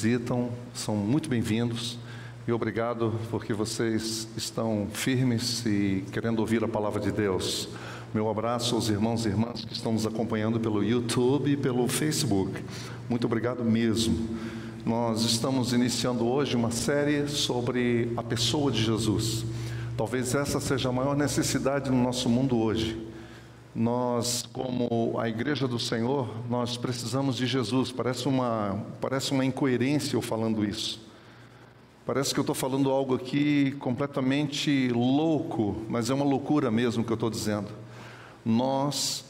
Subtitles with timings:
[0.00, 1.98] visitam são muito bem-vindos
[2.46, 7.68] e obrigado porque vocês estão firmes e querendo ouvir a palavra de Deus.
[8.14, 12.62] Meu abraço aos irmãos e irmãs que estão nos acompanhando pelo YouTube e pelo Facebook.
[13.08, 14.16] Muito obrigado mesmo.
[14.86, 19.44] Nós estamos iniciando hoje uma série sobre a pessoa de Jesus.
[19.96, 23.07] Talvez essa seja a maior necessidade no nosso mundo hoje
[23.78, 27.92] nós, como a igreja do Senhor, nós precisamos de Jesus.
[27.92, 31.00] Parece uma, parece uma incoerência eu falando isso.
[32.04, 37.12] Parece que eu estou falando algo aqui completamente louco, mas é uma loucura mesmo que
[37.12, 37.68] eu estou dizendo.
[38.44, 39.24] Nós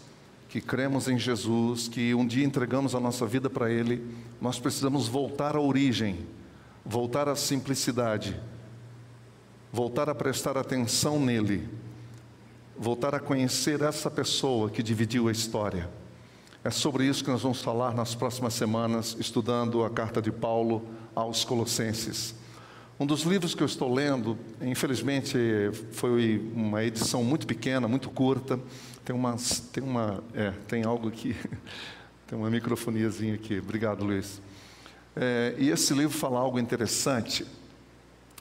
[0.49, 4.03] que cremos em Jesus, que um dia entregamos a nossa vida para Ele,
[4.41, 6.21] nós precisamos voltar à origem,
[6.87, 8.35] voltar à simplicidade,
[9.71, 11.69] voltar a prestar atenção nele
[12.79, 15.91] voltar a conhecer essa pessoa que dividiu a história.
[16.63, 20.87] É sobre isso que nós vamos falar nas próximas semanas, estudando a carta de Paulo
[21.15, 22.35] aos Colossenses.
[23.01, 25.37] Um dos livros que eu estou lendo, infelizmente,
[25.93, 28.59] foi uma edição muito pequena, muito curta.
[29.05, 29.37] Tem uma,
[29.73, 31.37] tem uma, é, tem algo aqui,
[32.27, 33.59] tem uma microfoniazinha aqui.
[33.59, 34.41] Obrigado, Luiz.
[35.17, 37.47] É, e esse livro fala algo interessante.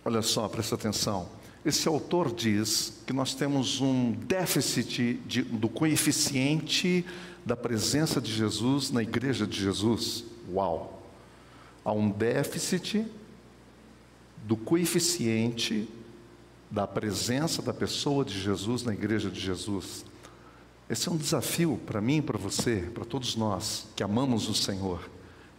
[0.04, 1.37] Olha só, presta atenção.
[1.68, 7.06] Esse autor diz que nós temos um déficit de, do coeficiente
[7.46, 10.23] da presença de Jesus na igreja de Jesus.
[10.50, 11.04] Uau!
[11.84, 13.06] Há um déficit
[14.45, 15.90] do coeficiente
[16.72, 20.06] da presença da pessoa de Jesus na igreja de Jesus.
[20.90, 25.02] Esse é um desafio para mim, para você, para todos nós que amamos o Senhor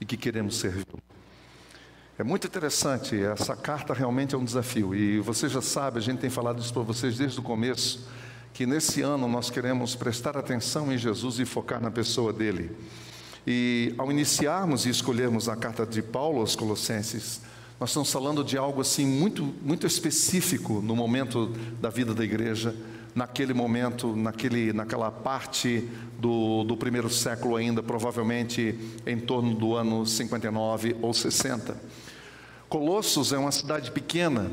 [0.01, 1.08] e que queremos servi-lo.
[2.19, 4.93] É muito interessante, essa carta realmente é um desafio.
[4.93, 8.09] E você já sabe, a gente tem falado isso para vocês desde o começo,
[8.53, 12.73] que nesse ano nós queremos prestar atenção em Jesus e focar na pessoa dele.
[13.47, 17.41] E ao iniciarmos e escolhermos a carta de Paulo aos Colossenses,
[17.79, 21.47] nós estamos falando de algo assim muito, muito específico no momento
[21.81, 22.75] da vida da igreja,
[23.15, 28.77] naquele momento, naquele, naquela parte do, do primeiro século ainda, provavelmente
[29.07, 32.08] em torno do ano 59 ou 60.
[32.69, 34.51] Colossos é uma cidade pequena,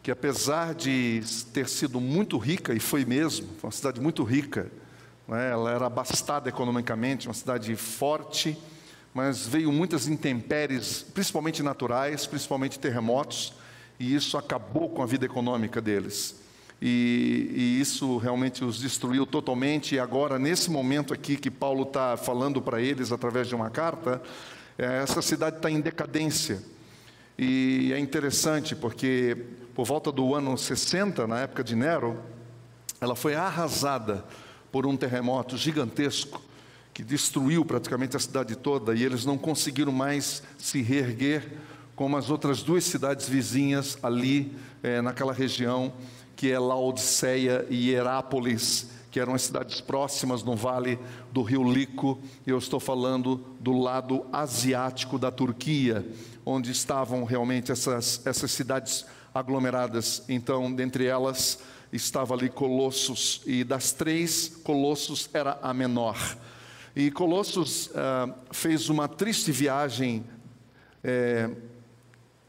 [0.00, 1.20] que apesar de
[1.52, 4.70] ter sido muito rica, e foi mesmo, foi uma cidade muito rica,
[5.26, 5.50] né?
[5.50, 8.56] ela era abastada economicamente, uma cidade forte,
[9.12, 13.52] mas veio muitas intempéries, principalmente naturais, principalmente terremotos,
[13.98, 16.36] e isso acabou com a vida econômica deles.
[16.80, 19.96] E, e isso realmente os destruiu totalmente.
[19.96, 24.22] E agora, nesse momento aqui que Paulo está falando para eles através de uma carta,
[24.78, 26.62] é, essa cidade está em decadência.
[27.44, 29.36] E é interessante porque
[29.74, 32.22] por volta do ano 60, na época de Nero,
[33.00, 34.24] ela foi arrasada
[34.70, 36.40] por um terremoto gigantesco
[36.94, 41.58] que destruiu praticamente a cidade toda e eles não conseguiram mais se reerguer
[41.96, 45.92] como as outras duas cidades vizinhas ali é, naquela região
[46.36, 50.98] que é Laodiceia e Herápolis, que eram as cidades próximas no vale
[51.30, 52.18] do rio Lico.
[52.46, 56.04] Eu estou falando do lado asiático da Turquia
[56.44, 60.22] onde estavam realmente essas, essas cidades aglomeradas.
[60.28, 61.60] Então, dentre elas
[61.92, 66.16] estava ali Colossos, e das três, Colossos era a menor.
[66.96, 70.24] E Colossos ah, fez uma triste viagem
[71.04, 71.50] é,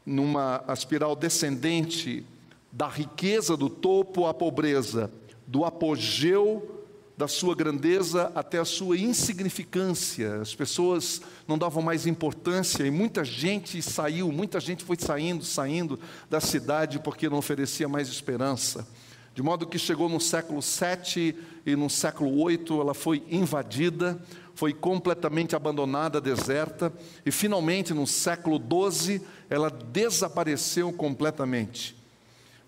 [0.04, 2.24] numa espiral descendente
[2.72, 5.10] da riqueza do topo à pobreza,
[5.46, 6.84] do apogeu
[7.16, 10.40] da sua grandeza até a sua insignificância.
[10.40, 15.98] As pessoas não davam mais importância e muita gente saiu, muita gente foi saindo, saindo
[16.28, 18.86] da cidade porque não oferecia mais esperança.
[19.32, 24.20] De modo que chegou no século 7 e no século 8 ela foi invadida,
[24.54, 26.92] foi completamente abandonada, deserta,
[27.26, 31.96] e finalmente no século 12 ela desapareceu completamente.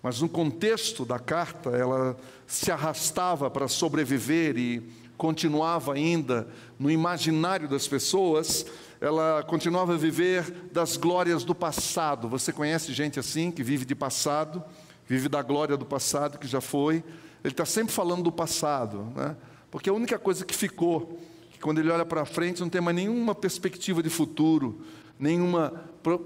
[0.03, 2.17] Mas no contexto da carta, ela
[2.47, 4.81] se arrastava para sobreviver e
[5.17, 6.47] continuava ainda
[6.79, 8.65] no imaginário das pessoas,
[9.01, 12.29] ela continuava a viver das glórias do passado.
[12.29, 14.63] Você conhece gente assim, que vive de passado,
[15.05, 17.03] vive da glória do passado que já foi.
[17.43, 19.35] Ele está sempre falando do passado, né?
[19.69, 21.19] porque a única coisa que ficou,
[21.51, 24.81] que quando ele olha para frente não tem mais nenhuma perspectiva de futuro,
[25.19, 25.83] nenhuma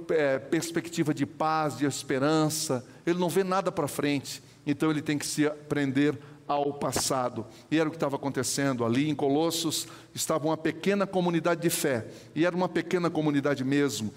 [0.09, 5.17] é, perspectiva de paz, de esperança, ele não vê nada para frente, então ele tem
[5.17, 6.17] que se prender
[6.47, 7.45] ao passado.
[7.69, 12.07] E era o que estava acontecendo ali em Colossos, estava uma pequena comunidade de fé,
[12.35, 14.13] e era uma pequena comunidade mesmo,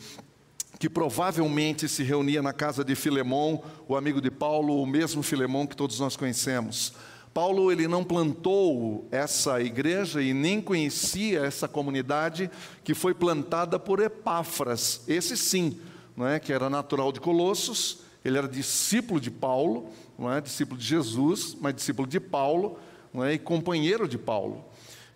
[0.79, 5.67] que provavelmente se reunia na casa de Filemão, o amigo de Paulo, o mesmo Filemão
[5.67, 6.93] que todos nós conhecemos.
[7.33, 12.49] Paulo ele não plantou essa igreja e nem conhecia essa comunidade
[12.85, 15.03] que foi plantada por Epáfras.
[15.09, 15.77] Esse sim,
[16.17, 19.89] não é, que era natural de Colossos, ele era discípulo de Paulo,
[20.19, 22.79] não é, discípulo de Jesus, mas discípulo de Paulo,
[23.13, 24.65] não é, e companheiro de Paulo.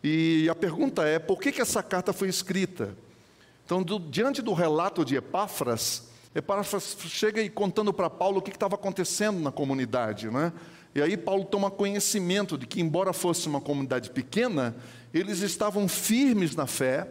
[0.02, 2.96] E a pergunta é: por que, que essa carta foi escrita?
[3.64, 8.50] Então, do, diante do relato de Epáfras, Epáfras chega e contando para Paulo o que
[8.50, 10.52] estava acontecendo na comunidade, né?
[10.94, 14.74] E aí Paulo toma conhecimento de que, embora fosse uma comunidade pequena,
[15.12, 17.08] eles estavam firmes na fé,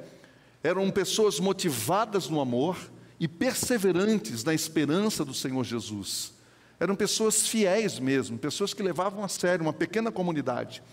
[0.63, 2.77] eram pessoas motivadas no amor
[3.19, 6.33] e perseverantes na esperança do Senhor Jesus.
[6.79, 10.83] Eram pessoas fiéis mesmo, pessoas que levavam a sério uma pequena comunidade.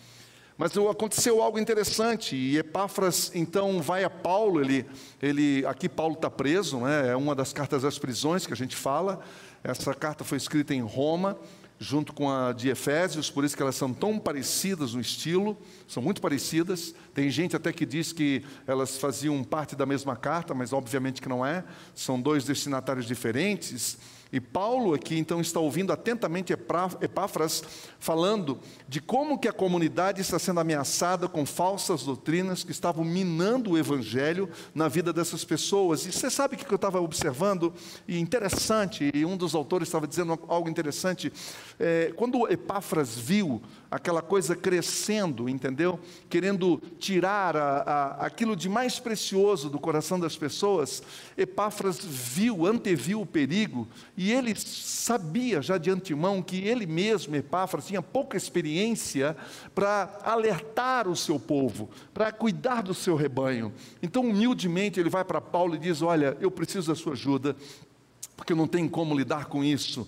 [0.56, 4.86] Mas aconteceu algo interessante, e Epáfras então vai a Paulo, ele,
[5.20, 8.76] ele aqui Paulo está preso, né, é uma das cartas das prisões que a gente
[8.76, 9.20] fala,
[9.64, 11.36] essa carta foi escrita em Roma,
[11.76, 15.58] junto com a de Efésios, por isso que elas são tão parecidas no estilo,
[15.88, 16.94] são muito parecidas.
[17.12, 21.28] Tem gente até que diz que elas faziam parte da mesma carta, mas obviamente que
[21.28, 21.64] não é,
[21.94, 23.98] são dois destinatários diferentes.
[24.34, 27.62] E Paulo aqui então está ouvindo atentamente Epáfras
[28.00, 28.58] falando
[28.88, 33.78] de como que a comunidade está sendo ameaçada com falsas doutrinas que estavam minando o
[33.78, 36.04] evangelho na vida dessas pessoas.
[36.04, 37.72] E você sabe o que eu estava observando?
[38.08, 41.32] E interessante, e um dos autores estava dizendo algo interessante.
[41.78, 43.62] É, quando Epáfras viu
[43.94, 46.00] aquela coisa crescendo, entendeu?
[46.28, 51.00] Querendo tirar a, a, aquilo de mais precioso do coração das pessoas,
[51.38, 53.86] Epáfras viu, anteviu o perigo,
[54.16, 59.36] e ele sabia já de antemão que ele mesmo, Epáfras, tinha pouca experiência
[59.76, 63.72] para alertar o seu povo, para cuidar do seu rebanho.
[64.02, 67.54] Então, humildemente, ele vai para Paulo e diz: Olha, eu preciso da sua ajuda,
[68.36, 70.04] porque eu não tenho como lidar com isso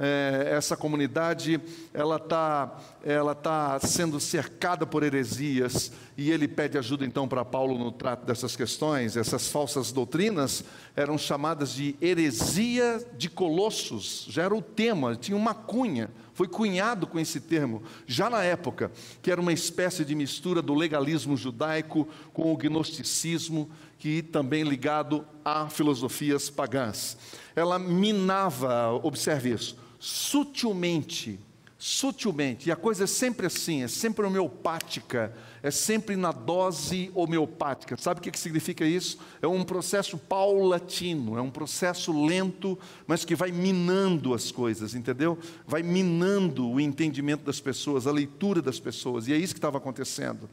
[0.00, 1.60] é, essa comunidade
[1.92, 7.78] ela está ela tá sendo cercada por heresias e ele pede ajuda então para Paulo
[7.78, 9.16] no trato dessas questões.
[9.16, 10.64] Essas falsas doutrinas
[10.96, 17.06] eram chamadas de heresia de Colossos, já era o tema, tinha uma cunha, foi cunhado
[17.06, 22.08] com esse termo, já na época, que era uma espécie de mistura do legalismo judaico
[22.32, 27.18] com o gnosticismo, que também ligado a filosofias pagãs.
[27.54, 31.38] Ela minava, observe isso, sutilmente,
[31.78, 35.32] sutilmente, e a coisa é sempre assim, é sempre homeopática,
[35.62, 37.96] é sempre na dose homeopática.
[37.98, 39.18] Sabe o que significa isso?
[39.42, 45.38] É um processo paulatino, é um processo lento, mas que vai minando as coisas, entendeu?
[45.66, 49.76] Vai minando o entendimento das pessoas, a leitura das pessoas, e é isso que estava
[49.76, 50.48] acontecendo.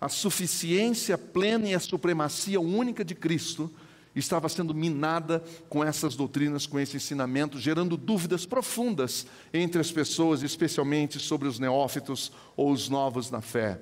[0.00, 3.70] A suficiência plena e a supremacia única de Cristo
[4.14, 10.42] estava sendo minada com essas doutrinas, com esse ensinamento, gerando dúvidas profundas entre as pessoas,
[10.42, 13.80] especialmente sobre os neófitos ou os novos na fé.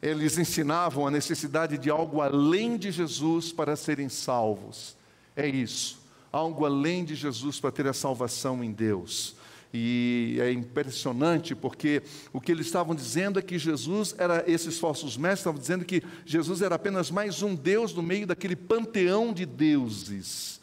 [0.00, 4.96] Eles ensinavam a necessidade de algo além de Jesus para serem salvos.
[5.34, 6.00] É isso,
[6.32, 9.34] algo além de Jesus para ter a salvação em Deus.
[9.72, 15.16] E é impressionante porque o que eles estavam dizendo é que Jesus era, esses falsos
[15.16, 19.44] mestres estavam dizendo que Jesus era apenas mais um Deus no meio daquele panteão de
[19.44, 20.58] deuses.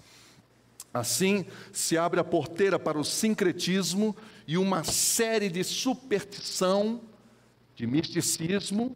[0.92, 4.16] Assim se abre a porteira para o sincretismo
[4.48, 7.02] e uma série de superstição,
[7.76, 8.96] de misticismo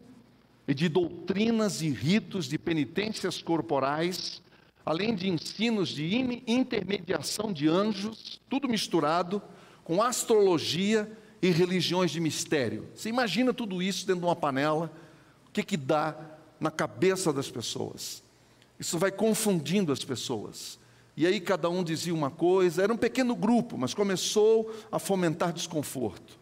[0.67, 4.41] e de doutrinas e ritos de penitências corporais,
[4.83, 9.42] além de ensinos de intermediação de anjos, tudo misturado
[9.90, 12.88] com astrologia e religiões de mistério.
[12.94, 14.94] Você imagina tudo isso dentro de uma panela,
[15.48, 16.16] o que, que dá
[16.60, 18.22] na cabeça das pessoas?
[18.80, 20.78] Isso vai confundindo as pessoas.
[21.18, 25.52] E aí cada um dizia uma coisa, era um pequeno grupo, mas começou a fomentar
[25.52, 26.38] desconforto.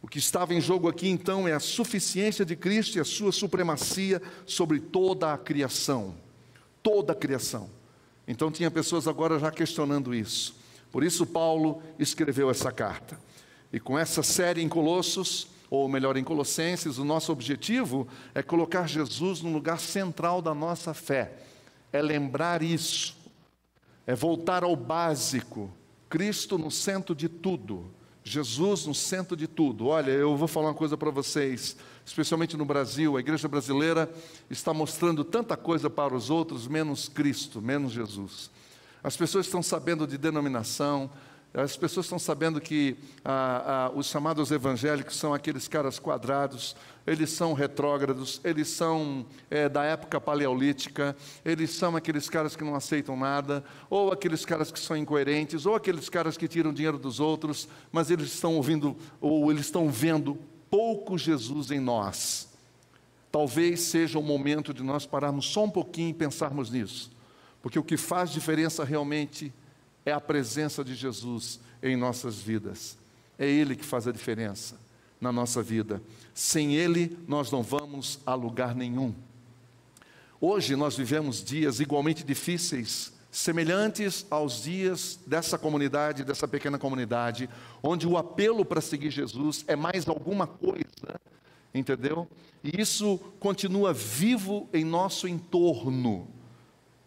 [0.00, 3.32] O que estava em jogo aqui então é a suficiência de Cristo e a sua
[3.32, 6.14] supremacia sobre toda a criação.
[6.82, 7.68] Toda a criação.
[8.26, 10.57] Então tinha pessoas agora já questionando isso.
[10.90, 13.18] Por isso, Paulo escreveu essa carta.
[13.72, 18.86] E com essa série em Colossos, ou melhor, em Colossenses, o nosso objetivo é colocar
[18.86, 21.32] Jesus no lugar central da nossa fé,
[21.92, 23.16] é lembrar isso,
[24.06, 25.70] é voltar ao básico,
[26.08, 27.90] Cristo no centro de tudo,
[28.24, 29.88] Jesus no centro de tudo.
[29.88, 34.10] Olha, eu vou falar uma coisa para vocês, especialmente no Brasil, a igreja brasileira
[34.48, 38.50] está mostrando tanta coisa para os outros, menos Cristo, menos Jesus.
[39.02, 41.10] As pessoas estão sabendo de denominação,
[41.54, 46.76] as pessoas estão sabendo que ah, ah, os chamados evangélicos são aqueles caras quadrados,
[47.06, 52.74] eles são retrógrados, eles são é, da época paleolítica, eles são aqueles caras que não
[52.74, 57.18] aceitam nada, ou aqueles caras que são incoerentes, ou aqueles caras que tiram dinheiro dos
[57.18, 60.38] outros, mas eles estão ouvindo, ou eles estão vendo
[60.70, 62.46] pouco Jesus em nós.
[63.32, 67.10] Talvez seja o momento de nós pararmos só um pouquinho e pensarmos nisso,
[67.62, 69.52] porque o que faz diferença realmente
[70.04, 72.96] é a presença de Jesus em nossas vidas.
[73.38, 74.76] É Ele que faz a diferença
[75.20, 76.02] na nossa vida.
[76.34, 79.14] Sem Ele, nós não vamos a lugar nenhum.
[80.40, 87.50] Hoje nós vivemos dias igualmente difíceis, semelhantes aos dias dessa comunidade, dessa pequena comunidade,
[87.82, 91.20] onde o apelo para seguir Jesus é mais alguma coisa,
[91.74, 92.28] entendeu?
[92.62, 96.28] E isso continua vivo em nosso entorno,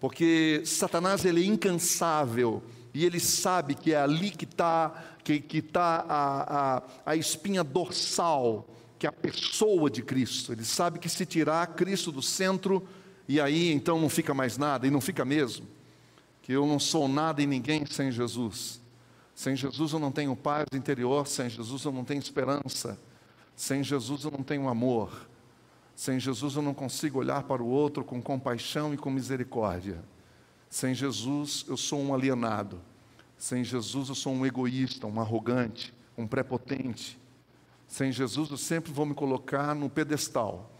[0.01, 4.91] porque Satanás ele é incansável e ele sabe que é ali que está
[5.23, 8.67] que, que tá a, a, a espinha dorsal,
[8.97, 10.51] que é a pessoa de Cristo.
[10.51, 12.87] Ele sabe que se tirar Cristo do centro,
[13.27, 15.67] e aí então não fica mais nada, e não fica mesmo.
[16.41, 18.81] Que eu não sou nada e ninguém sem Jesus.
[19.35, 22.99] Sem Jesus eu não tenho paz interior, sem Jesus eu não tenho esperança,
[23.55, 25.29] sem Jesus eu não tenho amor,
[26.01, 30.03] sem Jesus eu não consigo olhar para o outro com compaixão e com misericórdia.
[30.67, 32.81] Sem Jesus eu sou um alienado.
[33.37, 37.19] Sem Jesus eu sou um egoísta, um arrogante, um prepotente.
[37.87, 40.71] Sem Jesus eu sempre vou me colocar no pedestal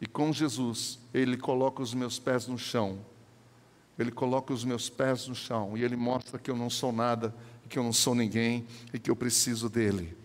[0.00, 2.98] e com Jesus, Ele coloca os meus pés no chão.
[3.96, 7.32] Ele coloca os meus pés no chão e Ele mostra que eu não sou nada,
[7.68, 10.18] que eu não sou ninguém e que eu preciso dEle.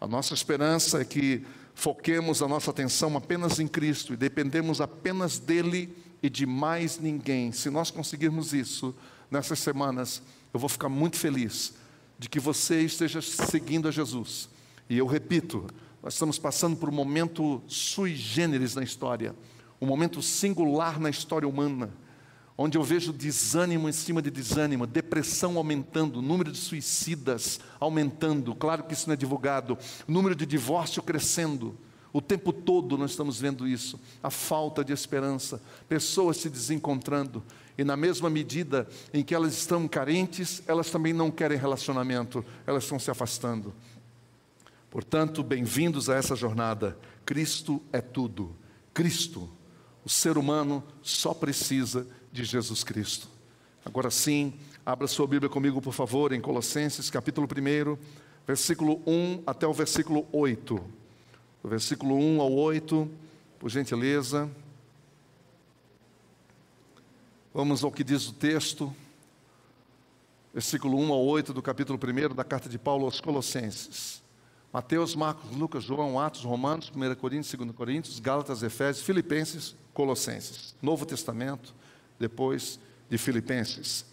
[0.00, 1.44] A nossa esperança é que
[1.80, 7.52] foquemos a nossa atenção apenas em Cristo e dependemos apenas dEle e de mais ninguém.
[7.52, 8.94] Se nós conseguirmos isso
[9.30, 10.22] nessas semanas,
[10.52, 11.72] eu vou ficar muito feliz
[12.18, 14.50] de que você esteja seguindo a Jesus.
[14.90, 15.68] E eu repito,
[16.02, 19.34] nós estamos passando por um momento sui generis na história,
[19.80, 21.90] um momento singular na história humana,
[22.62, 28.84] onde eu vejo desânimo em cima de desânimo, depressão aumentando, número de suicidas aumentando, claro
[28.84, 31.74] que isso não é divulgado, número de divórcio crescendo.
[32.12, 37.42] O tempo todo nós estamos vendo isso, a falta de esperança, pessoas se desencontrando,
[37.78, 42.82] e na mesma medida em que elas estão carentes, elas também não querem relacionamento, elas
[42.82, 43.72] estão se afastando.
[44.90, 46.98] Portanto, bem-vindos a essa jornada.
[47.24, 48.54] Cristo é tudo.
[48.92, 49.48] Cristo,
[50.04, 53.28] o ser humano só precisa de Jesus Cristo.
[53.84, 57.98] Agora sim, abra sua Bíblia comigo, por favor, em Colossenses, capítulo 1,
[58.46, 60.80] versículo 1 até o versículo 8.
[61.62, 63.10] Do versículo 1 ao 8,
[63.58, 64.50] por gentileza.
[67.52, 68.94] Vamos ao que diz o texto,
[70.52, 74.22] versículo 1 ao 8 do capítulo 1 da carta de Paulo aos Colossenses.
[74.72, 80.76] Mateus, Marcos, Lucas, João, Atos, Romanos, 1 Coríntios, 2 Coríntios, Gálatas, Efésios, Filipenses, Colossenses.
[80.80, 81.74] Novo Testamento,
[82.20, 84.04] depois de Filipenses.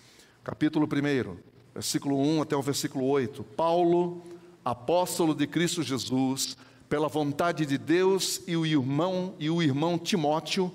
[0.44, 1.38] Capítulo 1,
[1.74, 3.44] versículo 1 até o versículo 8.
[3.44, 4.24] Paulo,
[4.64, 6.56] apóstolo de Cristo Jesus,
[6.90, 10.72] pela vontade de Deus e o irmão e o irmão Timóteo,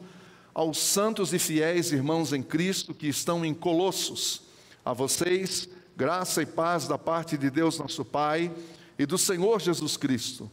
[0.54, 4.42] aos santos e fiéis irmãos em Cristo que estão em Colossos,
[4.84, 8.52] a vocês, graça e paz da parte de Deus nosso Pai
[8.98, 10.50] e do Senhor Jesus Cristo.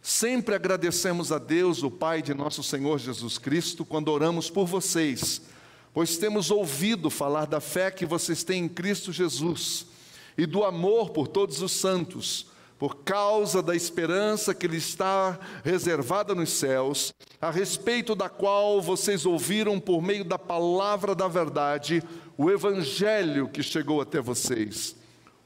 [0.00, 5.42] Sempre agradecemos a Deus, o Pai de nosso Senhor Jesus Cristo, quando oramos por vocês,
[5.92, 9.86] pois temos ouvido falar da fé que vocês têm em Cristo Jesus
[10.36, 12.46] e do amor por todos os santos,
[12.78, 19.26] por causa da esperança que lhe está reservada nos céus, a respeito da qual vocês
[19.26, 22.02] ouviram por meio da palavra da verdade
[22.38, 24.96] o evangelho que chegou até vocês.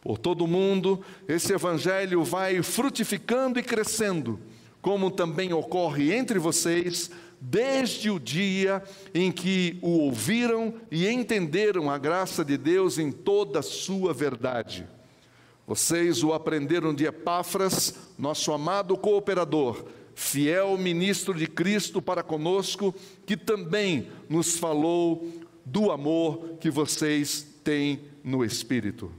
[0.00, 4.38] Por todo o mundo, esse evangelho vai frutificando e crescendo,
[4.80, 7.10] como também ocorre entre vocês,
[7.46, 8.82] desde o dia
[9.12, 14.86] em que o ouviram e entenderam a graça de Deus em toda a sua verdade.
[15.66, 19.84] Vocês o aprenderam de Epáfras, nosso amado cooperador,
[20.14, 22.94] fiel ministro de Cristo para conosco,
[23.26, 25.28] que também nos falou
[25.64, 29.12] do amor que vocês têm no Espírito.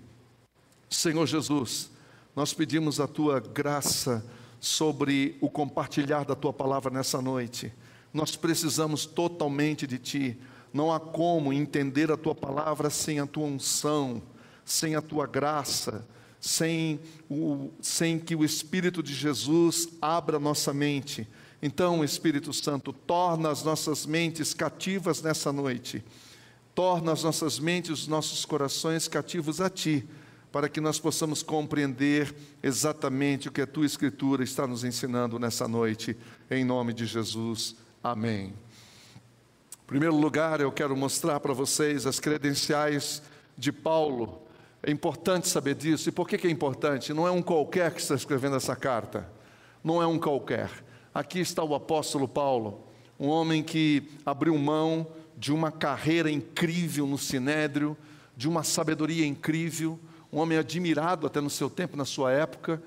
[0.90, 1.92] Senhor Jesus,
[2.36, 4.26] nós pedimos a tua graça
[4.60, 7.72] sobre o compartilhar da tua palavra nessa noite.
[8.16, 10.38] Nós precisamos totalmente de ti.
[10.74, 14.24] Não há como entender a tua palavra sem a tua unção,
[14.64, 16.08] sem a tua graça,
[16.40, 21.28] sem, o, sem que o Espírito de Jesus abra nossa mente.
[21.62, 26.02] Então, Espírito Santo, torna as nossas mentes cativas nessa noite.
[26.74, 30.08] Torna as nossas mentes, os nossos corações cativos a Ti
[30.54, 35.68] para que nós possamos compreender exatamente o que a tua Escritura está nos ensinando nessa
[35.68, 36.16] noite,
[36.50, 37.76] em nome de Jesus.
[38.06, 38.54] Amém.
[39.84, 43.20] Em primeiro lugar, eu quero mostrar para vocês as credenciais
[43.58, 44.44] de Paulo.
[44.84, 46.10] É importante saber disso.
[46.10, 47.12] E por que, que é importante?
[47.16, 49.28] Não é um qualquer que está escrevendo essa carta.
[49.84, 50.70] não é um qualquer.
[51.16, 52.86] Aqui está o apóstolo Paulo,
[53.20, 57.98] um homem que abriu mão de uma carreira incrível no sinédrio,
[58.38, 60.00] de uma sabedoria incrível,
[60.32, 62.80] um homem admirado até no seu tempo, na sua época,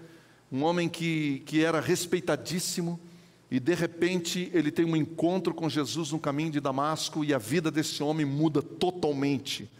[0.52, 3.00] um homem que, que era respeitadíssimo,
[3.50, 7.38] e de repente ele tem um encontro com Jesus no caminho de Damasco e a
[7.38, 9.70] vida desse homem muda totalmente.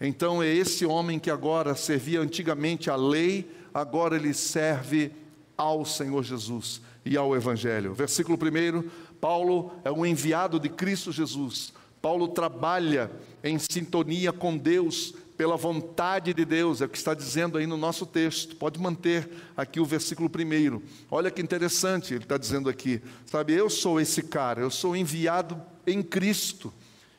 [0.00, 5.12] Então é esse homem que agora servia antigamente à lei, agora ele serve
[5.56, 7.94] ao Senhor Jesus e ao Evangelho.
[7.94, 8.88] Versículo 1:
[9.20, 11.72] Paulo é um enviado de Cristo Jesus.
[12.02, 13.10] Paulo trabalha
[13.42, 17.76] em sintonia com Deus pela vontade de Deus, é o que está dizendo aí no
[17.76, 18.56] nosso texto.
[18.56, 20.82] Pode manter aqui o versículo primeiro.
[21.10, 25.60] Olha que interessante, ele está dizendo aqui, sabe, eu sou esse cara, eu sou enviado
[25.86, 26.72] em Cristo.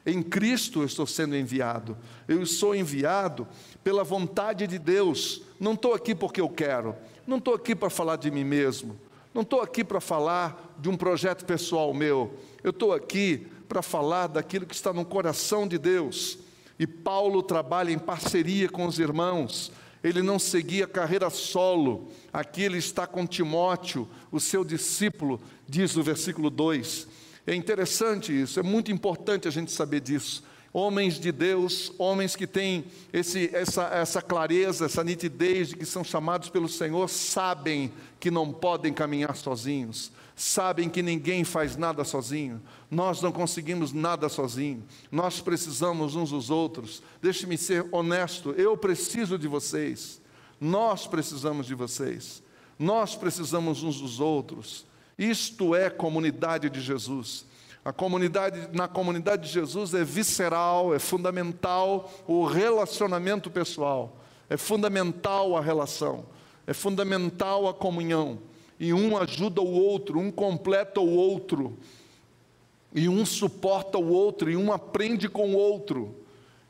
[0.05, 1.97] Em Cristo eu estou sendo enviado.
[2.27, 3.47] Eu sou enviado
[3.83, 5.41] pela vontade de Deus.
[5.59, 6.95] Não estou aqui porque eu quero.
[7.25, 8.99] Não estou aqui para falar de mim mesmo.
[9.33, 12.37] Não estou aqui para falar de um projeto pessoal meu.
[12.63, 16.37] Eu estou aqui para falar daquilo que está no coração de Deus.
[16.77, 19.71] E Paulo trabalha em parceria com os irmãos.
[20.03, 22.09] Ele não seguia carreira solo.
[22.31, 27.07] Aqui ele está com Timóteo, o seu discípulo, diz o versículo 2.
[27.47, 30.43] É interessante isso, é muito importante a gente saber disso.
[30.73, 36.03] Homens de Deus, homens que têm esse, essa, essa clareza, essa nitidez de que são
[36.03, 42.61] chamados pelo Senhor, sabem que não podem caminhar sozinhos, sabem que ninguém faz nada sozinho,
[42.91, 47.01] nós não conseguimos nada sozinho, nós precisamos uns dos outros.
[47.21, 50.21] Deixe-me ser honesto, eu preciso de vocês,
[50.59, 52.43] nós precisamos de vocês,
[52.77, 54.85] nós precisamos uns dos outros.
[55.17, 57.45] Isto é comunidade de Jesus.
[57.85, 64.17] A comunidade, na comunidade de Jesus é visceral, é fundamental o relacionamento pessoal,
[64.49, 66.25] é fundamental a relação,
[66.67, 68.39] é fundamental a comunhão
[68.79, 71.77] e um ajuda o outro, um completa o outro,
[72.93, 76.15] e um suporta o outro, e um aprende com o outro,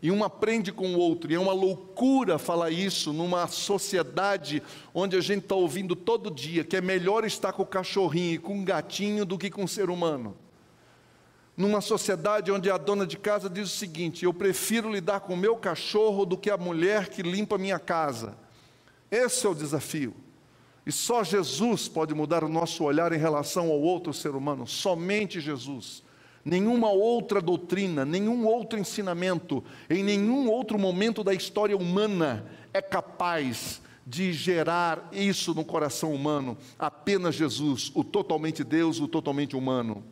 [0.02, 4.62] e um aprende com o outro, e é uma loucura falar isso numa sociedade
[4.94, 8.38] onde a gente está ouvindo todo dia que é melhor estar com o cachorrinho e
[8.38, 10.36] com o gatinho do que com o ser humano.
[11.58, 15.38] Numa sociedade onde a dona de casa diz o seguinte: eu prefiro lidar com o
[15.38, 18.38] meu cachorro do que a mulher que limpa a minha casa.
[19.10, 20.14] Esse é o desafio.
[20.86, 25.42] E só Jesus pode mudar o nosso olhar em relação ao outro ser humano, somente
[25.42, 26.04] Jesus.
[26.44, 33.82] Nenhuma outra doutrina, nenhum outro ensinamento, em nenhum outro momento da história humana é capaz
[34.06, 36.56] de gerar isso no coração humano.
[36.78, 40.04] Apenas Jesus, o totalmente Deus, o totalmente humano.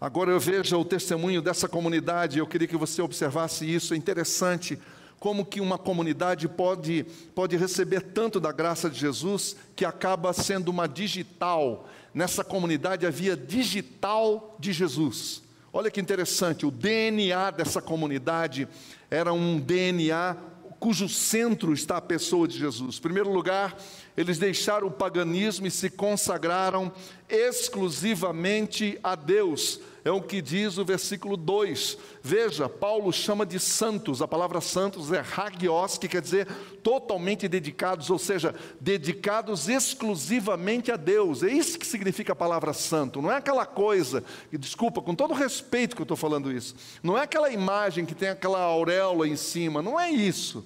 [0.00, 4.78] Agora eu vejo o testemunho dessa comunidade, eu queria que você observasse isso, é interessante
[5.18, 10.68] como que uma comunidade pode, pode receber tanto da graça de Jesus que acaba sendo
[10.68, 11.88] uma digital.
[12.12, 15.42] Nessa comunidade havia digital de Jesus.
[15.72, 18.68] Olha que interessante, o DNA dessa comunidade
[19.10, 20.36] era um DNA
[20.78, 22.98] cujo centro está a pessoa de Jesus.
[22.98, 23.76] Em primeiro lugar,
[24.16, 26.92] eles deixaram o paganismo e se consagraram
[27.28, 31.98] exclusivamente a Deus é o que diz o versículo 2.
[32.22, 36.46] Veja, Paulo chama de santos, a palavra santos é hagios, que quer dizer
[36.80, 41.42] totalmente dedicados, ou seja, dedicados exclusivamente a Deus.
[41.42, 43.20] É isso que significa a palavra santo.
[43.20, 47.18] Não é aquela coisa, e desculpa, com todo respeito que eu estou falando isso, não
[47.18, 50.64] é aquela imagem que tem aquela auréola em cima, não é isso.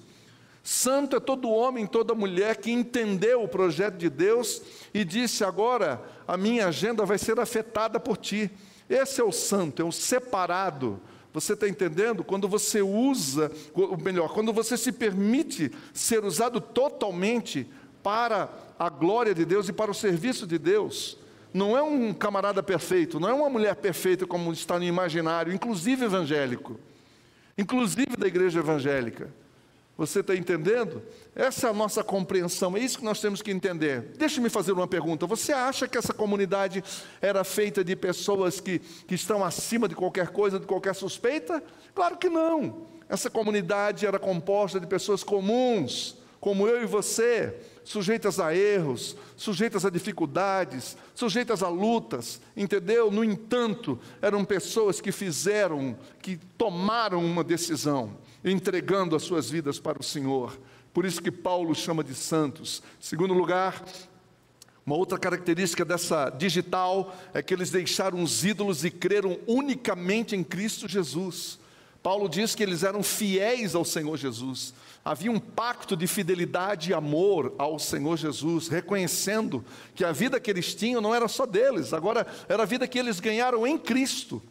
[0.63, 4.61] Santo é todo homem, toda mulher que entendeu o projeto de Deus
[4.93, 8.49] e disse: agora a minha agenda vai ser afetada por ti.
[8.89, 11.01] Esse é o santo, é o separado.
[11.33, 12.23] Você está entendendo?
[12.23, 17.67] Quando você usa, ou melhor, quando você se permite ser usado totalmente
[18.03, 21.17] para a glória de Deus e para o serviço de Deus.
[21.53, 26.05] Não é um camarada perfeito, não é uma mulher perfeita como está no imaginário, inclusive
[26.05, 26.79] evangélico,
[27.57, 29.29] inclusive da igreja evangélica.
[30.01, 31.03] Você está entendendo?
[31.35, 34.01] Essa é a nossa compreensão, é isso que nós temos que entender.
[34.17, 36.83] Deixe-me fazer uma pergunta: você acha que essa comunidade
[37.21, 41.63] era feita de pessoas que, que estão acima de qualquer coisa, de qualquer suspeita?
[41.93, 42.87] Claro que não.
[43.07, 49.85] Essa comunidade era composta de pessoas comuns, como eu e você, sujeitas a erros, sujeitas
[49.85, 53.11] a dificuldades, sujeitas a lutas, entendeu?
[53.11, 59.99] No entanto, eram pessoas que fizeram, que tomaram uma decisão entregando as suas vidas para
[59.99, 60.59] o Senhor.
[60.93, 62.83] Por isso que Paulo chama de santos.
[62.99, 63.83] Segundo lugar,
[64.85, 70.43] uma outra característica dessa digital é que eles deixaram os ídolos e creram unicamente em
[70.43, 71.59] Cristo Jesus.
[72.01, 74.73] Paulo diz que eles eram fiéis ao Senhor Jesus.
[75.05, 80.49] Havia um pacto de fidelidade e amor ao Senhor Jesus, reconhecendo que a vida que
[80.49, 84.41] eles tinham não era só deles, agora era a vida que eles ganharam em Cristo.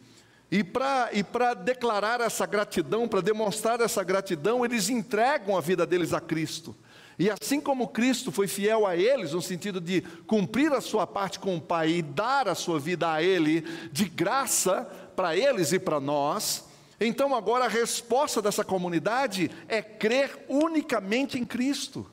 [0.51, 6.19] E para declarar essa gratidão, para demonstrar essa gratidão, eles entregam a vida deles a
[6.19, 6.75] Cristo.
[7.17, 11.39] E assim como Cristo foi fiel a eles, no sentido de cumprir a sua parte
[11.39, 13.61] com o Pai e dar a sua vida a Ele,
[13.93, 14.83] de graça
[15.15, 16.65] para eles e para nós,
[16.99, 22.05] então agora a resposta dessa comunidade é crer unicamente em Cristo.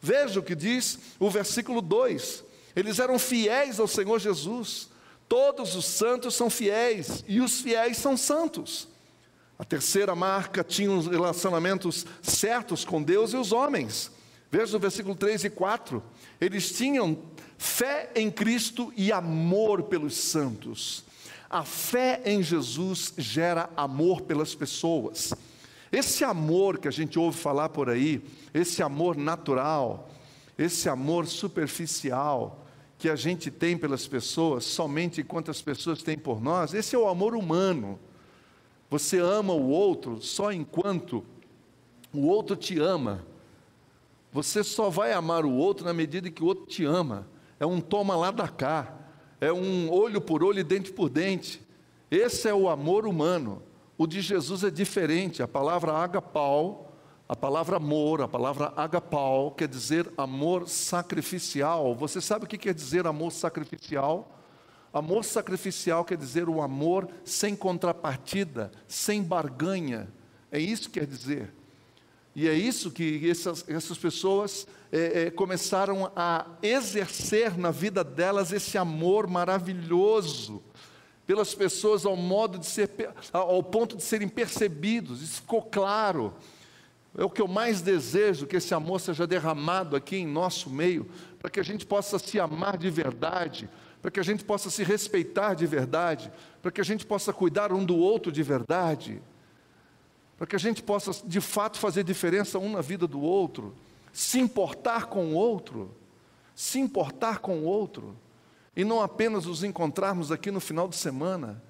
[0.00, 4.91] Veja o que diz o versículo 2: eles eram fiéis ao Senhor Jesus.
[5.32, 8.86] Todos os santos são fiéis e os fiéis são santos.
[9.58, 14.10] A terceira marca tinha os relacionamentos certos com Deus e os homens.
[14.50, 16.02] Veja o versículo 3 e 4.
[16.38, 17.18] Eles tinham
[17.56, 21.02] fé em Cristo e amor pelos santos.
[21.48, 25.32] A fé em Jesus gera amor pelas pessoas.
[25.90, 30.10] Esse amor que a gente ouve falar por aí, esse amor natural,
[30.58, 32.61] esse amor superficial,
[33.02, 36.98] que a gente tem pelas pessoas, somente enquanto as pessoas têm por nós, esse é
[36.98, 37.98] o amor humano.
[38.88, 41.24] Você ama o outro só enquanto
[42.14, 43.26] o outro te ama.
[44.32, 47.26] Você só vai amar o outro na medida que o outro te ama.
[47.58, 48.96] É um toma lá da cá.
[49.40, 51.60] É um olho por olho e dente por dente.
[52.08, 53.64] Esse é o amor humano.
[53.98, 55.42] O de Jesus é diferente.
[55.42, 56.91] A palavra agapau
[57.32, 61.94] a palavra amor, a palavra agapau, quer dizer amor sacrificial.
[61.94, 64.38] Você sabe o que quer dizer amor sacrificial?
[64.92, 70.12] Amor sacrificial quer dizer o amor sem contrapartida, sem barganha.
[70.50, 71.54] É isso que quer dizer.
[72.36, 78.52] E é isso que essas, essas pessoas é, é, começaram a exercer na vida delas
[78.52, 80.62] esse amor maravilhoso
[81.26, 82.90] pelas pessoas ao modo de ser,
[83.32, 85.22] ao ponto de serem percebidos.
[85.22, 86.34] Isso ficou claro.
[87.16, 91.06] É o que eu mais desejo que esse amor seja derramado aqui em nosso meio,
[91.38, 93.68] para que a gente possa se amar de verdade,
[94.00, 97.72] para que a gente possa se respeitar de verdade, para que a gente possa cuidar
[97.72, 99.22] um do outro de verdade,
[100.38, 103.74] para que a gente possa de fato fazer diferença um na vida do outro,
[104.12, 105.94] se importar com o outro,
[106.54, 108.16] se importar com o outro,
[108.74, 111.62] e não apenas os encontrarmos aqui no final de semana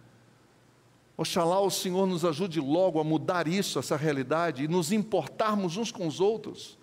[1.17, 5.93] Oxalá o Senhor nos ajude logo a mudar isso, essa realidade, e nos importarmos uns
[5.93, 6.79] com os outros.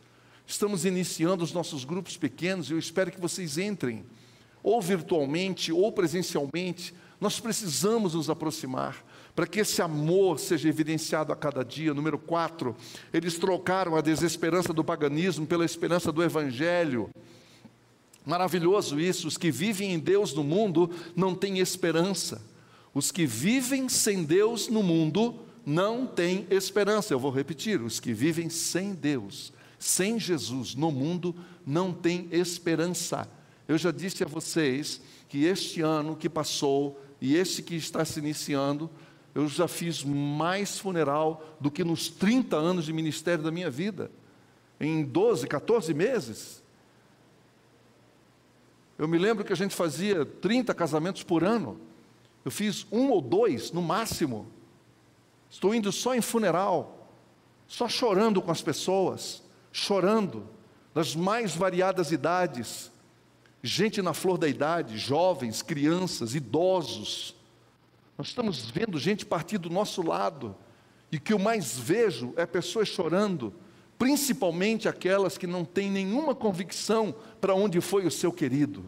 [0.46, 4.04] Estamos iniciando os nossos grupos pequenos e eu espero que vocês entrem,
[4.64, 6.94] ou virtualmente, ou presencialmente.
[7.20, 9.04] Nós precisamos nos aproximar
[9.36, 11.94] para que esse amor seja evidenciado a cada dia.
[11.94, 12.76] Número quatro,
[13.14, 17.10] eles trocaram a desesperança do paganismo pela esperança do Evangelho.
[18.26, 22.42] Maravilhoso isso, os que vivem em Deus no mundo não têm esperança.
[22.94, 27.14] Os que vivem sem Deus no mundo não têm esperança.
[27.14, 33.30] Eu vou repetir: os que vivem sem Deus, sem Jesus no mundo, não têm esperança.
[33.68, 38.20] Eu já disse a vocês que este ano que passou e este que está se
[38.20, 38.90] iniciando,
[39.36, 44.10] eu já fiz mais funeral do que nos 30 anos de ministério da minha vida,
[44.80, 46.64] em 12, 14 meses.
[48.98, 51.80] Eu me lembro que a gente fazia 30 casamentos por ano.
[52.50, 54.48] Eu fiz um ou dois no máximo.
[55.52, 57.08] Estou indo só em funeral,
[57.68, 60.50] só chorando com as pessoas, chorando,
[60.92, 62.92] das mais variadas idades,
[63.62, 67.36] gente na flor da idade, jovens, crianças, idosos.
[68.18, 70.56] Nós estamos vendo gente partir do nosso lado,
[71.12, 73.54] e o que eu mais vejo é pessoas chorando,
[73.96, 78.84] principalmente aquelas que não têm nenhuma convicção para onde foi o seu querido,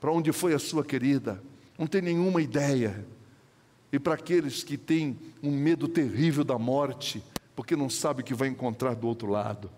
[0.00, 1.42] para onde foi a sua querida
[1.78, 3.06] não tem nenhuma ideia.
[3.92, 7.22] E para aqueles que têm um medo terrível da morte,
[7.54, 9.70] porque não sabem o que vai encontrar do outro lado.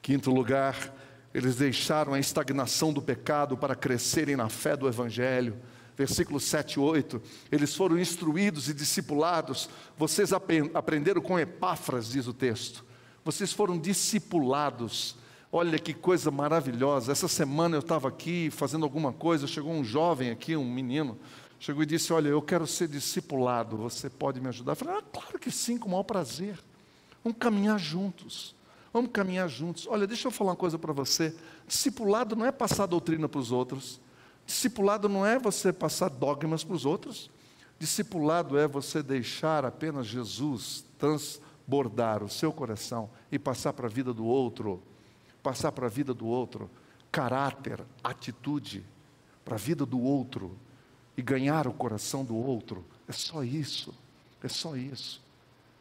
[0.00, 0.92] Quinto lugar,
[1.32, 5.56] eles deixaram a estagnação do pecado para crescerem na fé do Evangelho.
[5.94, 7.22] Versículos 7 e 8,
[7.52, 12.82] eles foram instruídos e discipulados, vocês aprenderam com Epáfras, diz o texto,
[13.22, 15.16] vocês foram discipulados
[15.54, 17.12] Olha que coisa maravilhosa.
[17.12, 21.18] Essa semana eu estava aqui fazendo alguma coisa, chegou um jovem aqui, um menino,
[21.60, 24.72] chegou e disse: Olha, eu quero ser discipulado, você pode me ajudar?
[24.72, 26.58] Eu falei: Ah, claro que sim, com o maior prazer.
[27.22, 28.54] Vamos caminhar juntos.
[28.94, 29.86] Vamos caminhar juntos.
[29.86, 31.36] Olha, deixa eu falar uma coisa para você.
[31.68, 34.00] Discipulado não é passar doutrina para os outros.
[34.46, 37.30] Discipulado não é você passar dogmas para os outros.
[37.78, 44.14] Discipulado é você deixar apenas Jesus transbordar o seu coração e passar para a vida
[44.14, 44.82] do outro
[45.42, 46.70] passar para a vida do outro,
[47.10, 48.84] caráter, atitude,
[49.44, 50.56] para a vida do outro
[51.16, 52.84] e ganhar o coração do outro.
[53.08, 53.94] É só isso,
[54.42, 55.20] é só isso.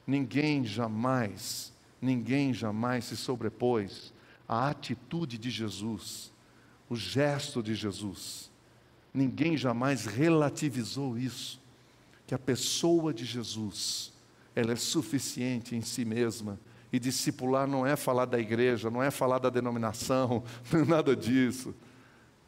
[0.05, 1.71] Ninguém jamais,
[2.01, 4.13] ninguém jamais se sobrepôs
[4.47, 6.31] à atitude de Jesus,
[6.89, 8.51] o gesto de Jesus.
[9.13, 11.61] Ninguém jamais relativizou isso,
[12.25, 14.11] que a pessoa de Jesus,
[14.55, 16.59] ela é suficiente em si mesma.
[16.91, 21.15] E discipular não é falar da igreja, não é falar da denominação, não é nada
[21.15, 21.73] disso.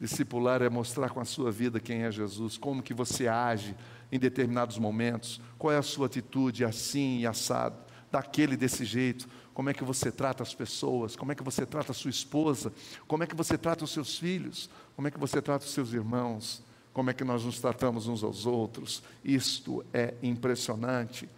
[0.00, 3.74] Discipular é mostrar com a sua vida quem é Jesus, como que você age
[4.12, 7.76] em determinados momentos, qual é a sua atitude assim e assado,
[8.10, 11.92] daquele desse jeito, como é que você trata as pessoas, como é que você trata
[11.92, 12.72] a sua esposa,
[13.06, 15.92] como é que você trata os seus filhos, como é que você trata os seus
[15.92, 19.02] irmãos, como é que nós nos tratamos uns aos outros.
[19.24, 21.28] Isto é impressionante.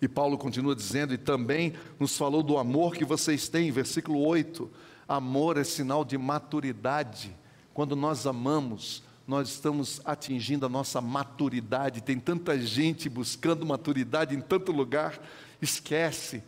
[0.00, 4.70] E Paulo continua dizendo, e também nos falou do amor que vocês têm, versículo 8.
[5.08, 7.34] Amor é sinal de maturidade.
[7.74, 12.00] Quando nós amamos, nós estamos atingindo a nossa maturidade.
[12.00, 15.20] Tem tanta gente buscando maturidade em tanto lugar,
[15.60, 16.42] esquece,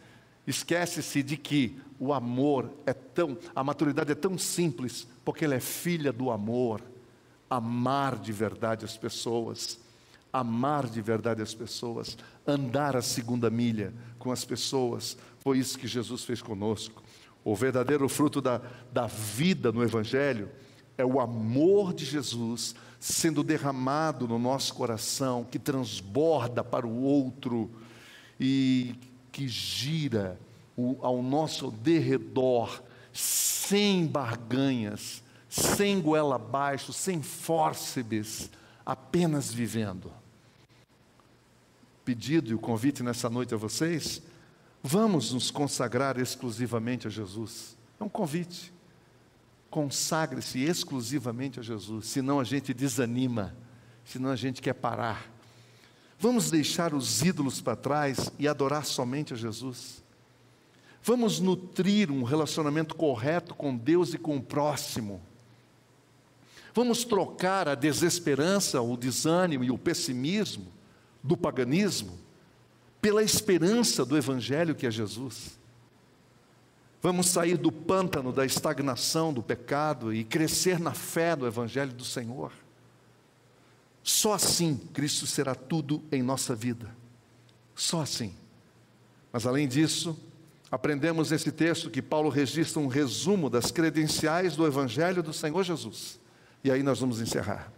[0.46, 5.60] esquece-se de que o amor é tão, a maturidade é tão simples, porque ela é
[5.60, 6.80] filha do amor.
[7.50, 9.78] Amar de verdade as pessoas,
[10.32, 12.16] amar de verdade as pessoas,
[12.46, 17.02] andar a segunda milha com as pessoas, foi isso que Jesus fez conosco.
[17.44, 18.60] O verdadeiro fruto da,
[18.92, 20.50] da vida no Evangelho
[20.96, 27.70] é o amor de Jesus sendo derramado no nosso coração, que transborda para o outro
[28.38, 28.94] e
[29.32, 30.38] que gira
[31.00, 38.50] ao nosso derredor, sem barganhas, sem goela abaixo, sem fórceps,
[38.84, 40.12] apenas vivendo.
[42.10, 44.20] Pedido e o convite nessa noite a vocês,
[44.82, 47.76] vamos nos consagrar exclusivamente a Jesus.
[48.00, 48.72] É um convite.
[49.70, 53.54] Consagre-se exclusivamente a Jesus, senão a gente desanima,
[54.04, 55.30] senão a gente quer parar.
[56.18, 60.02] Vamos deixar os ídolos para trás e adorar somente a Jesus.
[61.04, 65.22] Vamos nutrir um relacionamento correto com Deus e com o próximo.
[66.74, 70.79] Vamos trocar a desesperança, o desânimo e o pessimismo
[71.22, 72.18] do paganismo
[73.00, 75.58] pela esperança do Evangelho que é Jesus.
[77.02, 82.04] Vamos sair do pântano da estagnação do pecado e crescer na fé do Evangelho do
[82.04, 82.52] Senhor.
[84.02, 86.94] Só assim Cristo será tudo em nossa vida.
[87.74, 88.34] Só assim.
[89.32, 90.18] Mas além disso,
[90.70, 96.20] aprendemos nesse texto que Paulo registra um resumo das credenciais do Evangelho do Senhor Jesus.
[96.62, 97.72] E aí nós vamos encerrar.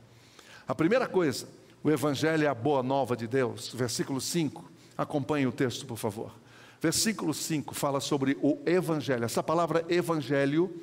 [0.66, 1.46] A primeira coisa,
[1.83, 3.73] o Evangelho é a boa nova de Deus.
[3.75, 4.71] Versículo 5.
[4.97, 6.33] Acompanhe o texto, por favor.
[6.81, 9.25] Versículo 5 fala sobre o Evangelho.
[9.25, 10.75] Essa palavra Evangelho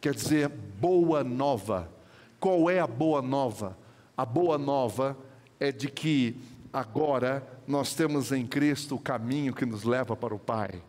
[0.00, 1.90] quer dizer boa nova.
[2.38, 3.76] Qual é a boa nova?
[4.16, 5.16] A boa nova
[5.58, 6.36] é de que
[6.72, 10.82] agora nós temos em Cristo o caminho que nos leva para o Pai.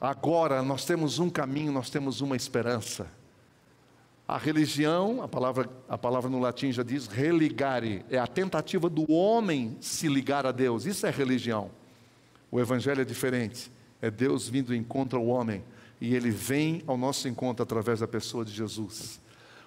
[0.00, 3.06] Agora nós temos um caminho, nós temos uma esperança.
[4.30, 9.10] A religião, a palavra, a palavra no latim já diz religare, é a tentativa do
[9.10, 10.86] homem se ligar a Deus.
[10.86, 11.68] Isso é religião.
[12.48, 13.72] O Evangelho é diferente.
[14.00, 15.64] É Deus vindo em encontro ao homem.
[16.00, 19.20] E ele vem ao nosso encontro através da pessoa de Jesus.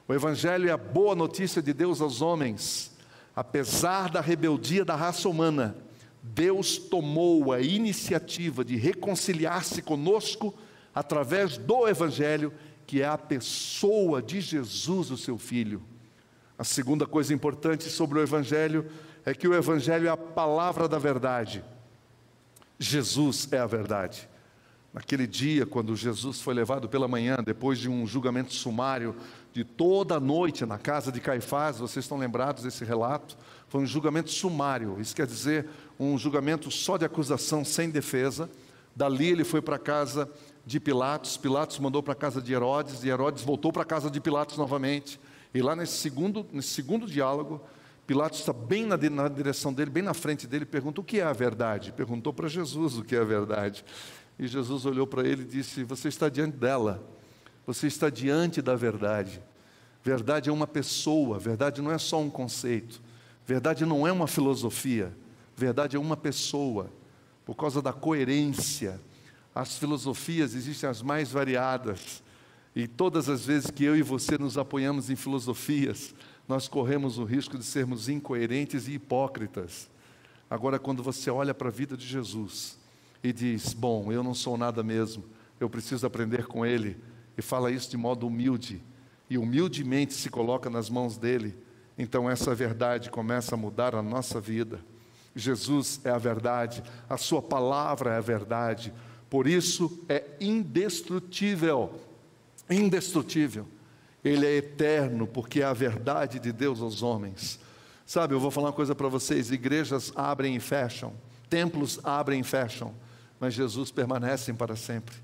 [0.07, 2.95] O Evangelho é a boa notícia de Deus aos homens.
[3.35, 5.75] Apesar da rebeldia da raça humana,
[6.21, 10.53] Deus tomou a iniciativa de reconciliar-se conosco
[10.95, 12.53] através do Evangelho,
[12.85, 15.81] que é a pessoa de Jesus, o seu Filho.
[16.57, 18.85] A segunda coisa importante sobre o Evangelho
[19.25, 21.63] é que o Evangelho é a palavra da verdade.
[22.77, 24.29] Jesus é a verdade.
[24.93, 29.15] Naquele dia, quando Jesus foi levado pela manhã, depois de um julgamento sumário
[29.51, 33.35] de toda a noite na casa de Caifás, vocês estão lembrados desse relato?
[33.67, 35.67] Foi um julgamento sumário, isso quer dizer
[35.99, 38.47] um julgamento só de acusação, sem defesa.
[38.95, 40.29] Dali ele foi para casa
[40.65, 44.09] de Pilatos, Pilatos mandou para a casa de Herodes, e Herodes voltou para a casa
[44.09, 45.19] de Pilatos novamente.
[45.53, 47.61] E lá nesse segundo, nesse segundo diálogo,
[48.07, 51.23] Pilatos está bem na, na, direção dele, bem na frente dele, pergunta o que é
[51.23, 51.91] a verdade.
[51.91, 53.83] Perguntou para Jesus o que é a verdade.
[54.39, 57.03] E Jesus olhou para ele e disse: Você está diante dela,
[57.65, 59.41] você está diante da verdade.
[60.03, 63.01] Verdade é uma pessoa, verdade não é só um conceito,
[63.45, 65.15] verdade não é uma filosofia,
[65.55, 66.89] verdade é uma pessoa,
[67.45, 68.99] por causa da coerência.
[69.53, 72.23] As filosofias existem as mais variadas,
[72.75, 76.15] e todas as vezes que eu e você nos apoiamos em filosofias,
[76.47, 79.89] nós corremos o risco de sermos incoerentes e hipócritas.
[80.49, 82.77] Agora, quando você olha para a vida de Jesus
[83.23, 85.23] e diz: Bom, eu não sou nada mesmo,
[85.59, 86.97] eu preciso aprender com Ele,
[87.37, 88.81] e fala isso de modo humilde,
[89.29, 91.55] e humildemente se coloca nas mãos dele,
[91.97, 94.79] então essa verdade começa a mudar a nossa vida.
[95.35, 98.93] Jesus é a verdade, a Sua palavra é a verdade,
[99.33, 101.99] por isso é indestrutível.
[102.69, 103.67] Indestrutível.
[104.23, 107.59] Ele é eterno, porque é a verdade de Deus aos homens.
[108.05, 111.13] Sabe, eu vou falar uma coisa para vocês: igrejas abrem e fecham,
[111.49, 112.93] templos abrem e fecham,
[113.39, 115.15] mas Jesus permanece para sempre.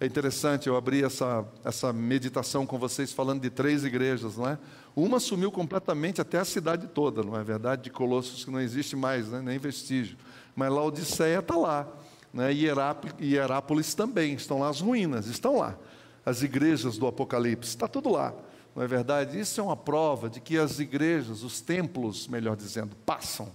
[0.00, 4.58] É interessante, eu abri essa, essa meditação com vocês falando de três igrejas, não é?
[4.96, 7.82] Uma sumiu completamente até a cidade toda, não é verdade?
[7.82, 9.42] De Colossos que não existe mais, né?
[9.42, 10.16] nem vestígio.
[10.56, 11.86] Mas Laodiceia está lá.
[12.32, 12.52] Né?
[12.52, 15.76] Hierápolis também, estão lá as ruínas, estão lá.
[16.24, 18.34] As igrejas do Apocalipse, está tudo lá.
[18.76, 19.40] Não é verdade?
[19.40, 23.50] Isso é uma prova de que as igrejas, os templos, melhor dizendo, passam,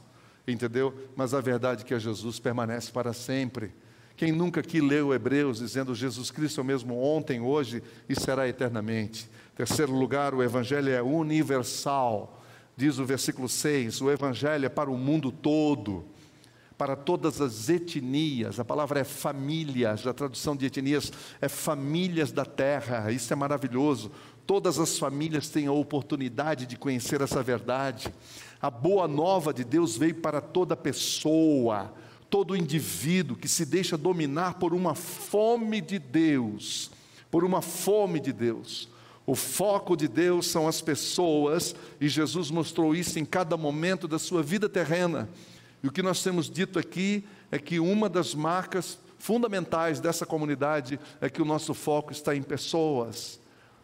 [0.47, 0.93] entendeu?
[1.15, 3.71] Mas a verdade é que Jesus permanece para sempre.
[4.15, 8.47] Quem nunca aqui leu Hebreus dizendo Jesus Cristo é o mesmo ontem, hoje e será
[8.47, 9.29] eternamente.
[9.55, 12.43] Terceiro lugar, o Evangelho é universal.
[12.75, 16.05] Diz o versículo 6: o Evangelho é para o mundo todo,
[16.77, 18.59] para todas as etnias.
[18.59, 23.11] A palavra é famílias, a tradução de etnias é famílias da terra.
[23.11, 24.11] Isso é maravilhoso.
[24.45, 28.13] Todas as famílias têm a oportunidade de conhecer essa verdade.
[28.61, 31.93] A boa nova de Deus veio para toda pessoa
[32.33, 36.89] todo indivíduo que se deixa dominar por uma fome de Deus,
[37.29, 38.89] por uma fome de Deus.
[39.23, 44.17] O foco de Deus são as pessoas, e Jesus mostrou isso em cada momento da
[44.17, 45.29] sua vida terrena.
[45.83, 50.99] E o que nós temos dito aqui é que uma das marcas fundamentais dessa comunidade
[51.19, 53.39] é que o nosso foco está em pessoas.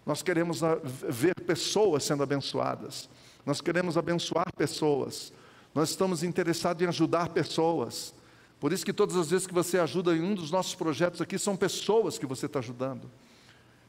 [0.05, 0.61] Nós queremos
[1.07, 3.09] ver pessoas sendo abençoadas.
[3.45, 5.33] Nós queremos abençoar pessoas.
[5.75, 8.13] Nós estamos interessados em ajudar pessoas.
[8.59, 11.37] Por isso que todas as vezes que você ajuda em um dos nossos projetos aqui,
[11.37, 13.09] são pessoas que você está ajudando.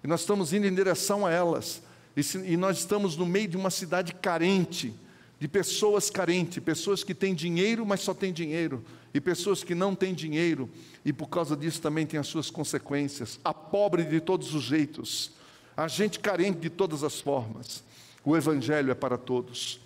[0.03, 1.83] E nós estamos indo em direção a elas.
[2.17, 4.95] E, se, e nós estamos no meio de uma cidade carente,
[5.41, 9.95] de pessoas carentes, pessoas que têm dinheiro, mas só têm dinheiro, e pessoas que não
[9.95, 10.69] têm dinheiro,
[11.03, 13.41] e por causa disso também tem as suas consequências.
[13.43, 15.33] A pobre de todos os jeitos,
[15.75, 17.83] a gente carente de todas as formas.
[18.23, 19.81] O Evangelho é para todos.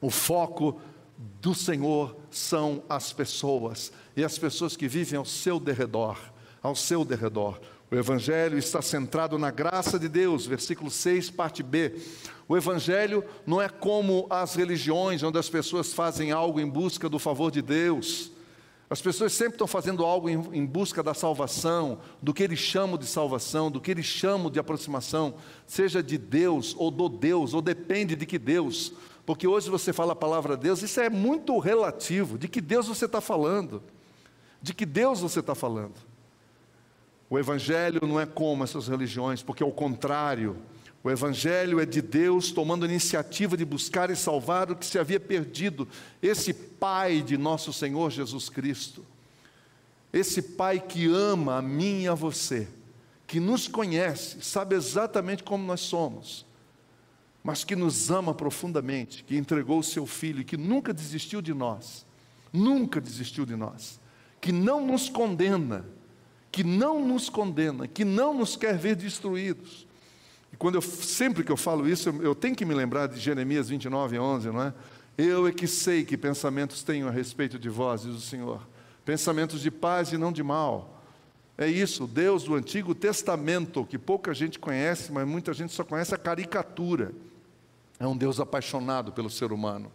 [0.00, 0.80] O foco
[1.42, 6.16] do Senhor são as pessoas e as pessoas que vivem ao seu derredor,
[6.62, 7.60] ao seu derredor.
[7.88, 11.94] O evangelho está centrado na graça de Deus, versículo 6, parte B.
[12.48, 17.18] O evangelho não é como as religiões onde as pessoas fazem algo em busca do
[17.18, 18.32] favor de Deus.
[18.90, 22.98] As pessoas sempre estão fazendo algo em, em, busca da salvação, do que eles chamam
[22.98, 27.62] de salvação, do que eles chamam de aproximação, seja de Deus ou do Deus, ou
[27.62, 28.92] depende de que Deus.
[29.24, 32.36] Porque hoje você fala a palavra Deus, isso é muito relativo.
[32.36, 33.80] De que Deus você está falando?
[34.60, 35.94] De que Deus você está falando?
[37.28, 40.56] O Evangelho não é como essas religiões, porque ao contrário,
[41.02, 44.98] o Evangelho é de Deus tomando a iniciativa de buscar e salvar o que se
[44.98, 45.88] havia perdido.
[46.22, 49.04] Esse Pai de nosso Senhor Jesus Cristo,
[50.12, 52.68] esse Pai que ama a mim e a você,
[53.26, 56.46] que nos conhece, sabe exatamente como nós somos
[57.46, 61.54] mas que nos ama profundamente, que entregou o seu filho e que nunca desistiu de
[61.54, 62.04] nós,
[62.52, 64.00] nunca desistiu de nós,
[64.40, 65.84] que não nos condena,
[66.56, 69.86] que não nos condena, que não nos quer ver destruídos.
[70.50, 73.20] E quando eu sempre que eu falo isso, eu, eu tenho que me lembrar de
[73.20, 74.74] Jeremias 29, 11, não é?
[75.18, 78.66] Eu é que sei que pensamentos tenho a respeito de vós, diz o Senhor,
[79.04, 81.02] pensamentos de paz e não de mal.
[81.58, 86.14] É isso, Deus do Antigo Testamento, que pouca gente conhece, mas muita gente só conhece
[86.14, 87.12] a caricatura.
[88.00, 89.92] É um Deus apaixonado pelo ser humano.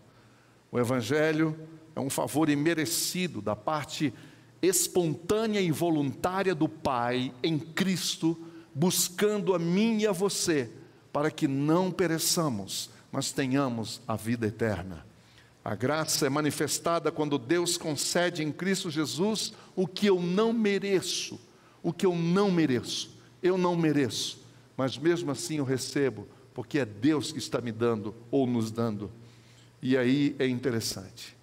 [0.71, 1.57] O Evangelho
[1.95, 4.13] é um favor imerecido da parte
[4.61, 8.37] espontânea e voluntária do Pai em Cristo,
[8.73, 10.71] buscando a mim e a você,
[11.11, 15.05] para que não pereçamos, mas tenhamos a vida eterna.
[15.63, 21.39] A graça é manifestada quando Deus concede em Cristo Jesus o que eu não mereço,
[21.83, 23.19] o que eu não mereço.
[23.43, 24.39] Eu não mereço,
[24.77, 29.11] mas mesmo assim eu recebo porque é Deus que está me dando ou nos dando.
[29.81, 31.35] E aí é interessante,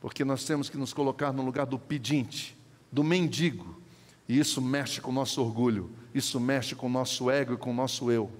[0.00, 2.53] porque nós temos que nos colocar no lugar do pedinte,
[2.94, 3.78] do mendigo,
[4.28, 7.72] e isso mexe com o nosso orgulho, isso mexe com o nosso ego e com
[7.72, 8.30] o nosso eu,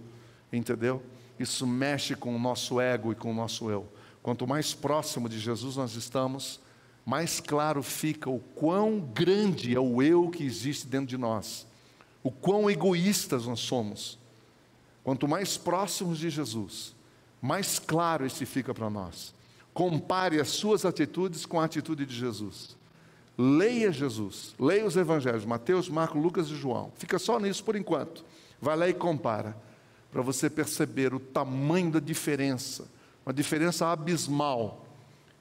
[0.52, 1.02] entendeu?
[1.38, 3.86] Isso mexe com o nosso ego e com o nosso eu.
[4.22, 6.60] Quanto mais próximo de Jesus nós estamos,
[7.04, 11.66] mais claro fica o quão grande é o eu que existe dentro de nós,
[12.22, 14.18] o quão egoístas nós somos
[15.04, 16.96] Quanto mais próximos de Jesus,
[17.40, 19.34] mais claro esse fica para nós.
[19.74, 22.74] Compare as suas atitudes com a atitude de Jesus.
[23.36, 26.92] Leia Jesus, leia os evangelhos, Mateus, Marcos, Lucas e João.
[26.96, 28.24] Fica só nisso por enquanto.
[28.60, 29.56] Vai lá e compara,
[30.12, 32.88] para você perceber o tamanho da diferença,
[33.26, 34.86] uma diferença abismal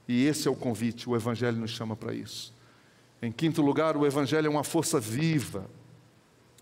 [0.08, 2.54] E esse é o convite, o Evangelho nos chama para isso.
[3.22, 5.70] Em quinto lugar, o Evangelho é uma força viva.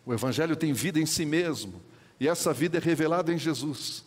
[0.06, 1.82] O Evangelho tem vida em si mesmo.
[2.20, 4.06] E essa vida é revelada em Jesus.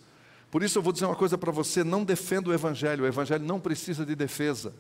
[0.53, 3.03] Por isso eu vou dizer uma coisa para você: não defenda o Evangelho.
[3.03, 4.73] O Evangelho não precisa de defesa.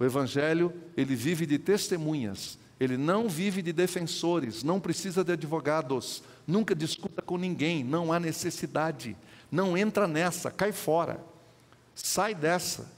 [0.00, 2.58] O Evangelho, ele vive de testemunhas.
[2.80, 8.18] Ele não vive de defensores, não precisa de advogados, nunca discuta com ninguém, não há
[8.18, 9.14] necessidade.
[9.52, 11.20] Não entra nessa, cai fora.
[11.94, 12.90] Sai dessa.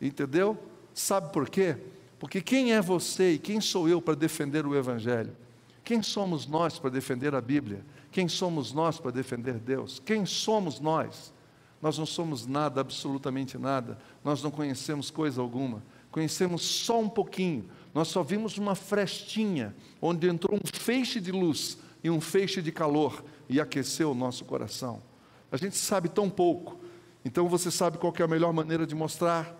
[0.00, 0.58] Entendeu?
[0.92, 1.76] Sabe por quê?
[2.18, 5.36] Porque quem é você e quem sou eu para defender o Evangelho?
[5.84, 7.84] Quem somos nós para defender a Bíblia?
[8.10, 10.02] Quem somos nós para defender Deus?
[10.04, 11.32] Quem somos nós?
[11.80, 13.96] Nós não somos nada, absolutamente nada.
[14.24, 15.82] Nós não conhecemos coisa alguma.
[16.10, 17.68] Conhecemos só um pouquinho.
[17.94, 22.72] Nós só vimos uma frestinha onde entrou um feixe de luz e um feixe de
[22.72, 25.02] calor e aqueceu o nosso coração.
[25.50, 26.78] A gente sabe tão pouco.
[27.24, 29.54] Então você sabe qual é a melhor maneira de mostrar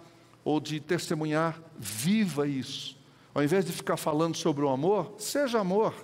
[0.44, 1.61] ou de testemunhar?
[1.78, 2.98] Viva isso.
[3.34, 5.94] Ao invés de ficar falando sobre o amor, seja amor.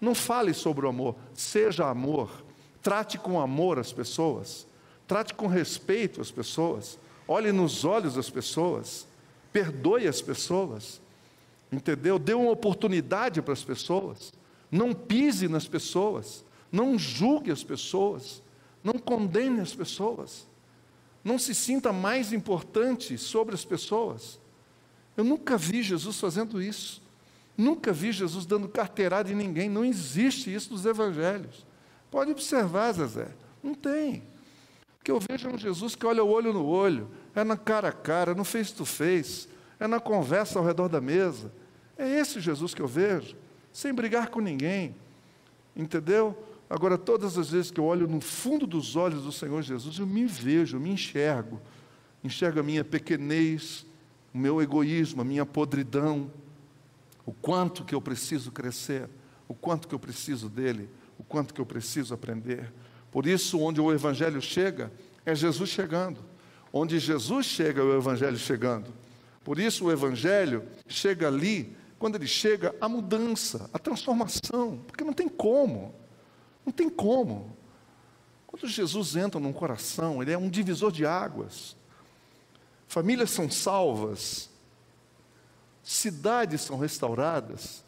[0.00, 2.30] Não fale sobre o amor, seja amor.
[2.82, 4.66] Trate com amor as pessoas.
[5.06, 6.98] Trate com respeito as pessoas.
[7.26, 9.07] Olhe nos olhos das pessoas.
[9.52, 11.00] Perdoe as pessoas.
[11.70, 12.18] Entendeu?
[12.18, 14.32] Dê uma oportunidade para as pessoas.
[14.70, 16.44] Não pise nas pessoas.
[16.70, 18.42] Não julgue as pessoas.
[18.82, 20.46] Não condene as pessoas.
[21.22, 24.38] Não se sinta mais importante sobre as pessoas.
[25.16, 27.02] Eu nunca vi Jesus fazendo isso.
[27.56, 29.68] Nunca vi Jesus dando carteirada em ninguém.
[29.68, 31.66] Não existe isso nos evangelhos.
[32.10, 33.28] Pode observar, Zezé.
[33.62, 34.22] Não tem.
[35.08, 37.92] Que eu vejo um Jesus que olha o olho no olho, é na cara a
[37.92, 39.48] cara, no face to face,
[39.80, 41.50] é na conversa ao redor da mesa.
[41.96, 43.34] É esse Jesus que eu vejo,
[43.72, 44.94] sem brigar com ninguém.
[45.74, 46.36] Entendeu?
[46.68, 50.06] Agora, todas as vezes que eu olho no fundo dos olhos do Senhor Jesus, eu
[50.06, 51.58] me vejo, eu me enxergo.
[52.22, 53.86] Enxergo a minha pequenez,
[54.34, 56.30] o meu egoísmo, a minha podridão,
[57.24, 59.08] o quanto que eu preciso crescer,
[59.48, 60.86] o quanto que eu preciso dele,
[61.18, 62.70] o quanto que eu preciso aprender.
[63.10, 64.92] Por isso, onde o Evangelho chega,
[65.24, 66.20] é Jesus chegando.
[66.72, 68.92] Onde Jesus chega, é o Evangelho chegando.
[69.42, 75.12] Por isso, o Evangelho chega ali, quando ele chega, a mudança, a transformação, porque não
[75.12, 75.94] tem como.
[76.64, 77.56] Não tem como.
[78.46, 81.76] Quando Jesus entra num coração, ele é um divisor de águas.
[82.86, 84.50] Famílias são salvas,
[85.82, 87.84] cidades são restauradas.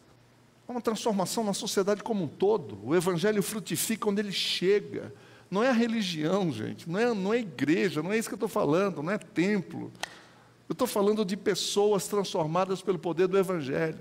[0.70, 2.78] Há uma transformação na sociedade como um todo.
[2.84, 5.12] O evangelho frutifica onde ele chega.
[5.50, 8.36] Não é a religião, gente, não é, não é igreja, não é isso que eu
[8.36, 9.90] estou falando, não é templo.
[10.68, 13.98] Eu estou falando de pessoas transformadas pelo poder do evangelho.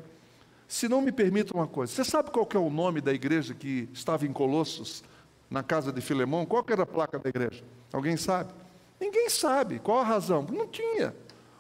[0.67, 3.89] Se não me permita uma coisa, você sabe qual é o nome da igreja que
[3.91, 5.03] estava em Colossos,
[5.49, 6.45] na casa de Filemão?
[6.45, 7.63] Qual era a placa da igreja?
[7.91, 8.53] Alguém sabe?
[9.01, 9.79] Ninguém sabe.
[9.79, 10.43] Qual a razão?
[10.43, 11.15] Não tinha.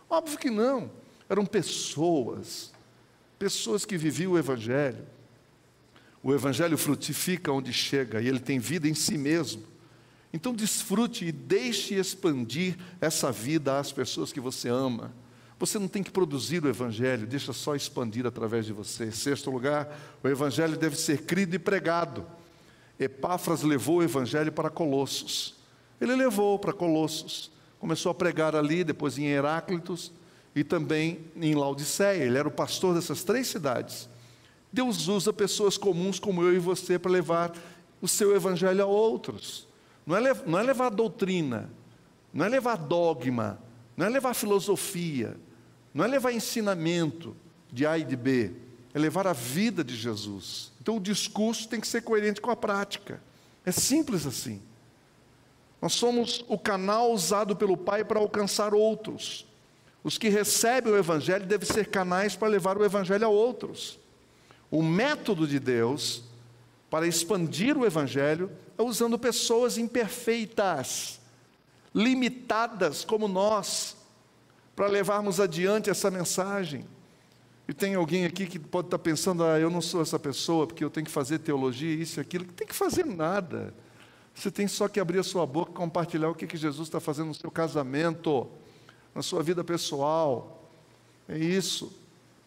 [0.07, 0.91] Óbvio que não.
[1.27, 2.71] Eram pessoas,
[3.39, 5.07] pessoas que viviam o Evangelho.
[6.21, 9.63] O Evangelho frutifica onde chega e ele tem vida em si mesmo.
[10.33, 15.13] Então desfrute e deixe expandir essa vida às pessoas que você ama.
[15.57, 19.11] Você não tem que produzir o Evangelho, deixa só expandir através de você.
[19.11, 19.89] Sexto lugar,
[20.21, 22.25] o Evangelho deve ser crido e pregado.
[22.99, 25.55] Epáfras levou o Evangelho para Colossos.
[25.99, 27.49] Ele levou para Colossos.
[27.79, 30.11] Começou a pregar ali, depois em Heráclitos
[30.59, 32.25] e também em Laodiceia.
[32.25, 34.09] Ele era o pastor dessas três cidades.
[34.73, 37.55] Deus usa pessoas comuns como eu e você para levar
[38.01, 39.65] o seu Evangelho a outros.
[40.05, 41.69] Não é, não é levar doutrina,
[42.33, 43.57] não é levar dogma,
[43.95, 45.37] não é levar filosofia,
[45.93, 47.35] não é levar ensinamento
[47.71, 48.51] de A e de B,
[48.93, 50.73] é levar a vida de Jesus.
[50.81, 53.21] Então o discurso tem que ser coerente com a prática.
[53.65, 54.61] É simples assim.
[55.81, 59.48] Nós somos o canal usado pelo Pai para alcançar outros.
[60.03, 63.99] Os que recebem o Evangelho devem ser canais para levar o Evangelho a outros.
[64.71, 66.23] O método de Deus
[66.89, 71.19] para expandir o Evangelho é usando pessoas imperfeitas,
[71.93, 73.97] limitadas como nós,
[74.75, 76.85] para levarmos adiante essa mensagem.
[77.67, 80.83] E tem alguém aqui que pode estar pensando: ah, eu não sou essa pessoa porque
[80.83, 82.45] eu tenho que fazer teologia, isso e aquilo.
[82.45, 83.73] Não tem que fazer nada.
[84.33, 86.99] Você tem só que abrir a sua boca e compartilhar o que, que Jesus está
[86.99, 88.49] fazendo no seu casamento,
[89.13, 90.69] na sua vida pessoal.
[91.27, 91.91] É isso.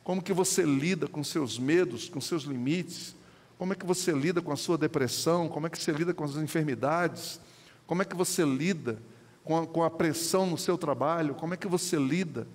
[0.05, 3.15] Como que você lida com seus medos, com seus limites?
[3.59, 5.49] Como é que você lida com a sua depressão?
[5.49, 7.41] Como é que você lida com as enfermidades?
[7.87, 8.99] Como é que você lida
[9.45, 11.35] com a, com a pressão no seu trabalho?
[11.35, 12.47] Como é que você lida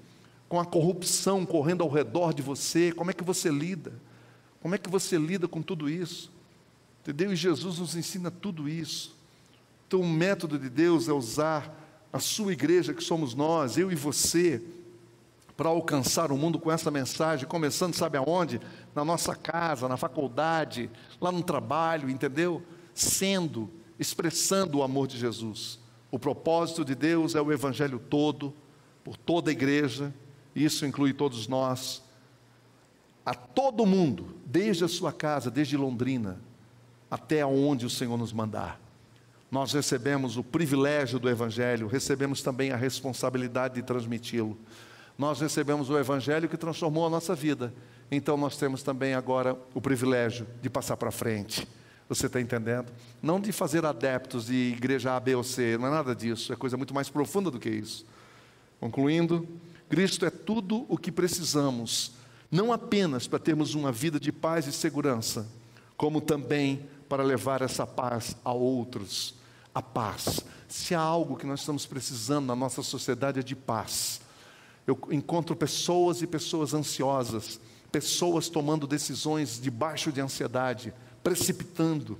[0.49, 2.91] com a corrupção correndo ao redor de você?
[2.91, 3.93] Como é que você lida?
[4.62, 6.32] Como é que você lida com tudo isso?
[7.01, 7.32] Entendeu?
[7.32, 9.16] E Jesus nos ensina tudo isso.
[9.88, 11.74] Então, o método de Deus é usar
[12.12, 14.62] a sua igreja, que somos nós, eu e você,
[15.55, 18.62] para alcançar o mundo com essa mensagem, começando, sabe aonde?
[18.93, 20.89] Na nossa casa, na faculdade,
[21.20, 22.62] lá no trabalho, entendeu?
[22.93, 25.80] Sendo, expressando o amor de Jesus.
[26.12, 28.53] O propósito de Deus é o evangelho todo,
[29.03, 30.14] por toda a igreja,
[30.55, 32.03] isso inclui todos nós,
[33.26, 36.39] a todo mundo, desde a sua casa, desde Londrina,
[37.10, 38.80] até onde o Senhor nos mandar.
[39.49, 44.57] Nós recebemos o privilégio do Evangelho, recebemos também a responsabilidade de transmiti-lo
[45.17, 47.73] nós recebemos o Evangelho que transformou a nossa vida.
[48.11, 51.67] Então nós temos também agora o privilégio de passar para frente.
[52.07, 52.91] Você está entendendo?
[53.21, 56.55] Não de fazer adeptos de igreja A, B ou C, não é nada disso, é
[56.55, 58.05] coisa muito mais profunda do que isso.
[58.79, 59.47] Concluindo,
[59.89, 62.13] Cristo é tudo o que precisamos,
[62.49, 65.47] não apenas para termos uma vida de paz e segurança,
[65.97, 69.36] como também para levar essa paz a outros.
[69.74, 70.41] A paz.
[70.68, 74.22] Se há algo que nós estamos precisando na nossa sociedade é de paz
[74.88, 77.60] eu encontro pessoas e pessoas ansiosas,
[77.91, 82.18] pessoas tomando decisões debaixo de ansiedade, precipitando,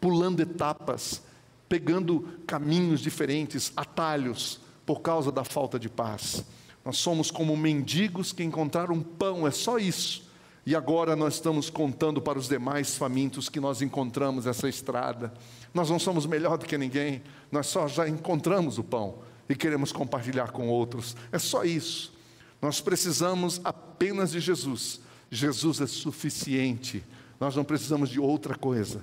[0.00, 1.22] pulando etapas,
[1.68, 6.44] pegando caminhos diferentes, atalhos, por causa da falta de paz.
[6.84, 10.27] Nós somos como mendigos que encontraram pão, é só isso.
[10.68, 15.32] E agora nós estamos contando para os demais famintos que nós encontramos essa estrada.
[15.72, 19.92] Nós não somos melhor do que ninguém, nós só já encontramos o pão e queremos
[19.92, 21.16] compartilhar com outros.
[21.32, 22.12] É só isso.
[22.60, 25.00] Nós precisamos apenas de Jesus.
[25.30, 27.02] Jesus é suficiente.
[27.40, 29.02] Nós não precisamos de outra coisa.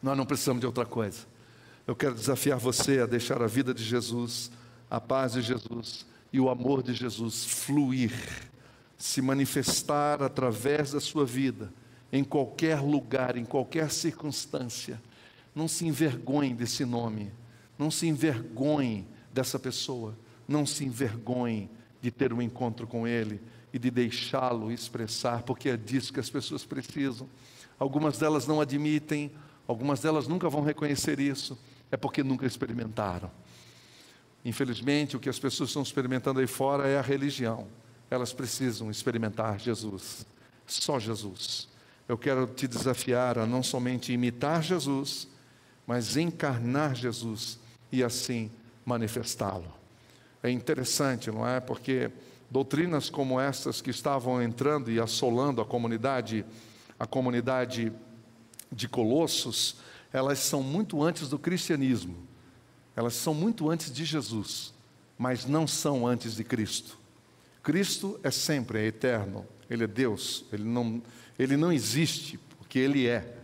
[0.00, 1.26] Nós não precisamos de outra coisa.
[1.88, 4.48] Eu quero desafiar você a deixar a vida de Jesus,
[4.88, 8.12] a paz de Jesus e o amor de Jesus fluir,
[8.98, 11.72] se manifestar através da sua vida,
[12.12, 15.00] em qualquer lugar, em qualquer circunstância.
[15.54, 17.32] Não se envergonhe desse nome,
[17.78, 20.18] não se envergonhe dessa pessoa,
[20.48, 21.70] não se envergonhe
[22.02, 23.40] de ter um encontro com Ele
[23.72, 27.28] e de deixá-lo expressar, porque é disso que as pessoas precisam.
[27.78, 29.30] Algumas delas não admitem,
[29.66, 31.56] algumas delas nunca vão reconhecer isso,
[31.90, 33.30] é porque nunca experimentaram.
[34.44, 37.66] Infelizmente, o que as pessoas estão experimentando aí fora é a religião.
[38.10, 40.26] Elas precisam experimentar Jesus,
[40.66, 41.68] só Jesus.
[42.08, 45.28] Eu quero te desafiar a não somente imitar Jesus,
[45.86, 47.58] mas encarnar Jesus
[47.92, 48.50] e assim
[48.84, 49.72] manifestá-lo.
[50.42, 51.60] É interessante, não é?
[51.60, 52.10] Porque
[52.50, 56.44] doutrinas como essas que estavam entrando e assolando a comunidade,
[56.98, 57.92] a comunidade
[58.70, 59.76] de Colossos,
[60.12, 62.16] elas são muito antes do cristianismo.
[62.96, 64.74] Elas são muito antes de Jesus,
[65.16, 66.97] mas não são antes de Cristo.
[67.62, 71.02] Cristo é sempre, é eterno, Ele é Deus, Ele não,
[71.38, 73.36] ele não existe, porque Ele é.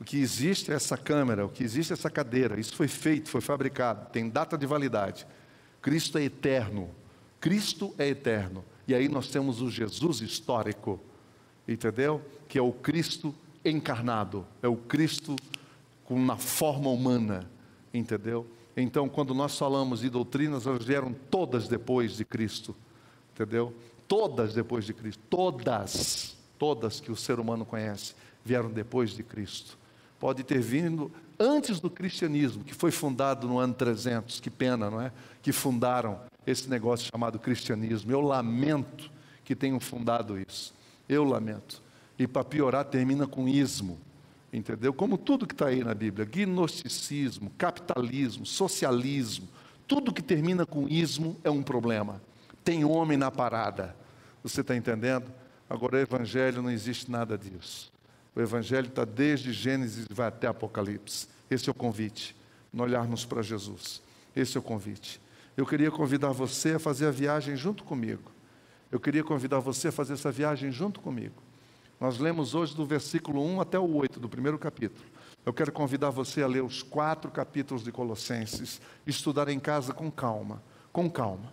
[0.00, 3.28] O que existe é essa câmera, o que existe é essa cadeira, isso foi feito,
[3.28, 5.26] foi fabricado, tem data de validade.
[5.80, 6.90] Cristo é eterno.
[7.40, 8.64] Cristo é eterno.
[8.88, 11.00] E aí nós temos o Jesus histórico,
[11.66, 12.22] entendeu?
[12.48, 13.34] Que é o Cristo
[13.64, 15.36] encarnado, é o Cristo
[16.04, 17.48] com na forma humana,
[17.92, 18.46] entendeu?
[18.76, 22.74] Então, quando nós falamos de doutrinas, elas vieram todas depois de Cristo,
[23.34, 23.74] entendeu?
[24.06, 28.14] Todas depois de Cristo, todas, todas que o ser humano conhece,
[28.44, 29.76] vieram depois de Cristo.
[30.20, 35.00] Pode ter vindo antes do cristianismo, que foi fundado no ano 300, que pena, não
[35.00, 35.12] é?
[35.42, 38.10] Que fundaram esse negócio chamado cristianismo.
[38.12, 39.10] Eu lamento
[39.44, 40.72] que tenham fundado isso.
[41.08, 41.82] Eu lamento.
[42.18, 43.98] E para piorar, termina com ismo.
[44.52, 44.92] Entendeu?
[44.92, 49.48] Como tudo que está aí na Bíblia: gnosticismo, capitalismo, socialismo.
[49.86, 52.22] Tudo que termina com ismo é um problema.
[52.64, 53.94] Tem homem na parada.
[54.42, 55.30] Você está entendendo?
[55.68, 57.92] Agora, o Evangelho não existe nada disso.
[58.34, 61.28] O Evangelho está desde Gênesis e vai até Apocalipse.
[61.50, 62.34] Esse é o convite,
[62.72, 64.02] não olharmos para Jesus.
[64.34, 65.20] Esse é o convite.
[65.56, 68.32] Eu queria convidar você a fazer a viagem junto comigo.
[68.90, 71.42] Eu queria convidar você a fazer essa viagem junto comigo.
[72.00, 75.06] Nós lemos hoje do versículo 1 até o 8 do primeiro capítulo.
[75.46, 80.10] Eu quero convidar você a ler os quatro capítulos de Colossenses, estudar em casa com
[80.10, 80.62] calma,
[80.92, 81.52] com calma.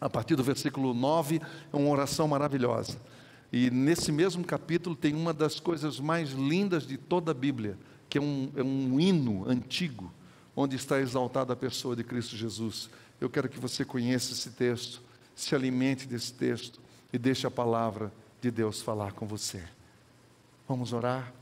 [0.00, 1.40] A partir do versículo 9
[1.72, 2.98] é uma oração maravilhosa.
[3.52, 7.78] E nesse mesmo capítulo tem uma das coisas mais lindas de toda a Bíblia,
[8.08, 10.12] que é um, é um hino antigo,
[10.54, 12.90] onde está exaltada a pessoa de Cristo Jesus.
[13.20, 15.00] Eu quero que você conheça esse texto,
[15.34, 16.80] se alimente desse texto
[17.12, 19.62] e deixe a palavra de Deus falar com você.
[20.68, 21.32] Vamos orar?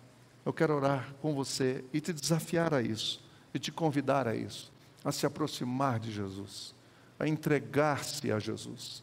[0.44, 3.20] Eu quero orar com você e te desafiar a isso,
[3.52, 4.72] e te convidar a isso,
[5.04, 6.75] a se aproximar de Jesus,
[7.18, 9.02] a entregar-se a Jesus.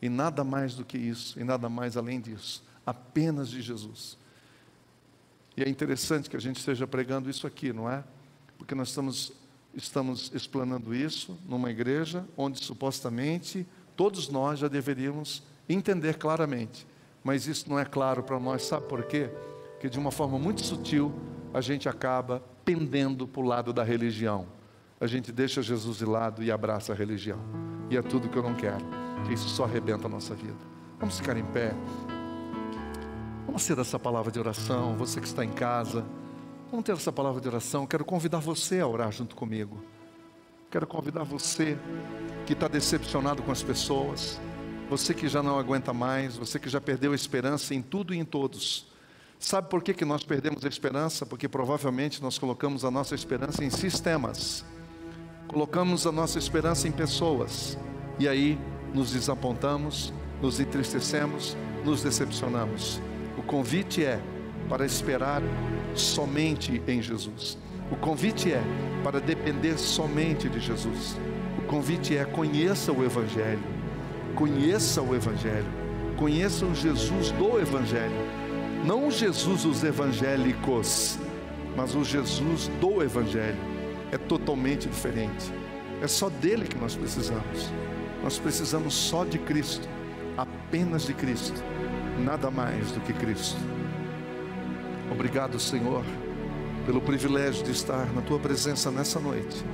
[0.00, 4.18] E nada mais do que isso, e nada mais além disso, apenas de Jesus.
[5.56, 8.04] E é interessante que a gente esteja pregando isso aqui, não é?
[8.58, 9.32] Porque nós estamos,
[9.72, 16.86] estamos explanando isso numa igreja onde supostamente todos nós já deveríamos entender claramente.
[17.22, 19.30] Mas isso não é claro para nós, sabe por quê?
[19.80, 21.14] Que de uma forma muito sutil
[21.54, 24.46] a gente acaba pendendo para o lado da religião.
[25.04, 27.38] A gente deixa Jesus de lado e abraça a religião.
[27.90, 28.82] E é tudo que eu não quero.
[29.30, 30.56] Isso só arrebenta a nossa vida.
[30.98, 31.74] Vamos ficar em pé.
[33.44, 34.96] Vamos ter essa palavra de oração.
[34.96, 36.06] Você que está em casa,
[36.70, 37.86] vamos ter essa palavra de oração.
[37.86, 39.84] Quero convidar você a orar junto comigo.
[40.70, 41.76] Quero convidar você
[42.46, 44.40] que está decepcionado com as pessoas,
[44.88, 48.18] você que já não aguenta mais, você que já perdeu a esperança em tudo e
[48.18, 48.90] em todos.
[49.38, 51.26] Sabe por que, que nós perdemos a esperança?
[51.26, 54.64] Porque provavelmente nós colocamos a nossa esperança em sistemas,
[55.54, 57.78] colocamos a nossa esperança em pessoas,
[58.18, 58.58] e aí
[58.92, 63.00] nos desapontamos, nos entristecemos, nos decepcionamos.
[63.38, 64.20] O convite é
[64.68, 65.40] para esperar
[65.94, 67.56] somente em Jesus.
[67.88, 68.60] O convite é
[69.04, 71.16] para depender somente de Jesus.
[71.56, 73.62] O convite é conheça o Evangelho.
[74.34, 75.70] Conheça o Evangelho.
[76.16, 78.28] Conheça o Jesus do Evangelho.
[78.84, 81.16] Não o Jesus dos evangélicos,
[81.76, 83.73] mas o Jesus do Evangelho.
[84.14, 85.52] É totalmente diferente.
[86.00, 87.70] É só dele que nós precisamos.
[88.22, 89.88] Nós precisamos só de Cristo,
[90.36, 91.62] apenas de Cristo,
[92.24, 93.58] nada mais do que Cristo.
[95.10, 96.04] Obrigado, Senhor
[96.84, 99.64] pelo privilégio de estar na tua presença nessa noite.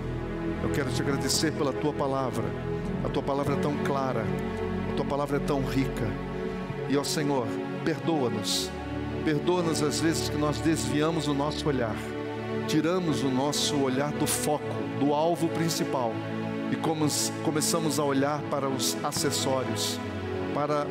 [0.63, 2.45] Eu quero te agradecer pela tua palavra.
[3.05, 4.25] A tua palavra é tão clara,
[4.91, 6.07] a tua palavra é tão rica.
[6.89, 7.47] E ó Senhor,
[7.85, 8.71] perdoa-nos.
[9.25, 11.97] Perdoa-nos as vezes que nós desviamos o nosso olhar,
[12.67, 14.65] tiramos o nosso olhar do foco,
[14.99, 16.13] do alvo principal
[16.71, 16.77] e
[17.45, 19.99] começamos a olhar para os acessórios,
[20.55, 20.87] para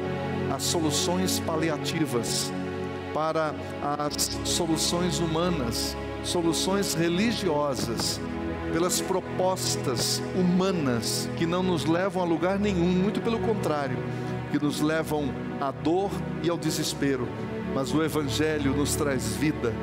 [0.54, 2.52] as soluções paliativas,
[3.14, 3.54] para
[3.98, 8.20] as soluções humanas soluções religiosas,
[8.72, 13.98] pelas propostas humanas que não nos levam a lugar nenhum, muito pelo contrário,
[14.52, 16.12] que nos levam à dor
[16.44, 17.28] e ao desespero.
[17.74, 19.74] Mas o Evangelho nos traz vida,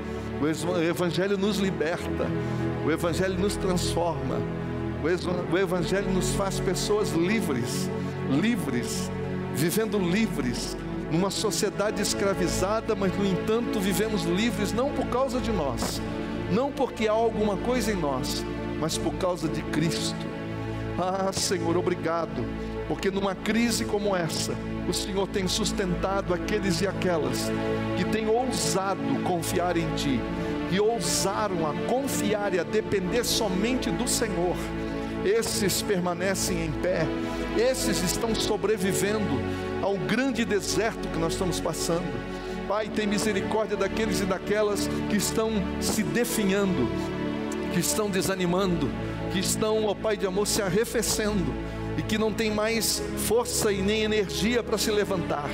[0.41, 2.26] o Evangelho nos liberta,
[2.84, 4.39] o Evangelho nos transforma,
[5.53, 7.91] o Evangelho nos faz pessoas livres,
[8.30, 9.11] livres,
[9.55, 10.76] vivendo livres,
[11.11, 16.01] numa sociedade escravizada, mas no entanto vivemos livres não por causa de nós,
[16.51, 18.45] não porque há alguma coisa em nós,
[18.80, 20.26] mas por causa de Cristo.
[20.99, 22.45] Ah, Senhor, obrigado,
[22.89, 24.55] porque numa crise como essa,
[24.89, 27.51] o Senhor tem sustentado aqueles e aquelas
[27.97, 30.20] que têm ousado confiar em Ti,
[30.70, 34.57] que ousaram a confiar e a depender somente do Senhor.
[35.24, 37.07] Esses permanecem em pé,
[37.57, 39.41] esses estão sobrevivendo
[39.82, 45.53] ao grande deserto que nós estamos passando Pai, tem misericórdia daqueles e daquelas que estão
[45.80, 46.89] se definhando,
[47.72, 48.91] que estão desanimando,
[49.32, 51.55] que estão, ó Pai de amor, se arrefecendo
[51.97, 55.49] e que não tem mais força e nem energia para se levantar.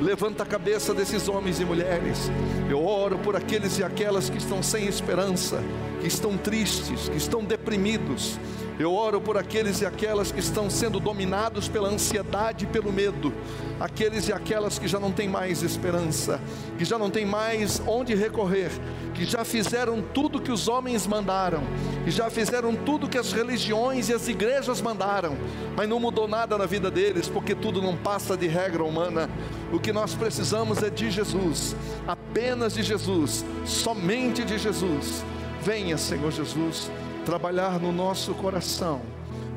[0.00, 2.30] Levanta a cabeça desses homens e mulheres.
[2.68, 5.62] Eu oro por aqueles e aquelas que estão sem esperança,
[6.00, 8.38] que estão tristes, que estão deprimidos.
[8.78, 13.32] Eu oro por aqueles e aquelas que estão sendo dominados pela ansiedade e pelo medo,
[13.78, 16.40] aqueles e aquelas que já não têm mais esperança,
[16.78, 18.70] que já não têm mais onde recorrer,
[19.14, 21.62] que já fizeram tudo que os homens mandaram,
[22.04, 25.36] que já fizeram tudo que as religiões e as igrejas mandaram,
[25.76, 29.28] mas não mudou nada na vida deles, porque tudo não passa de regra humana.
[29.70, 31.76] O que nós precisamos é de Jesus,
[32.08, 35.22] apenas de Jesus, somente de Jesus.
[35.62, 36.90] Venha, Senhor Jesus
[37.24, 39.00] trabalhar no nosso coração,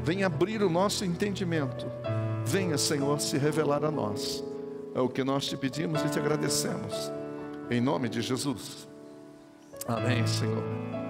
[0.03, 1.85] venha abrir o nosso entendimento,
[2.45, 4.43] venha, Senhor, se revelar a nós.
[4.93, 7.11] É o que nós te pedimos e te agradecemos.
[7.69, 8.87] Em nome de Jesus.
[9.87, 11.04] Amém, Senhor.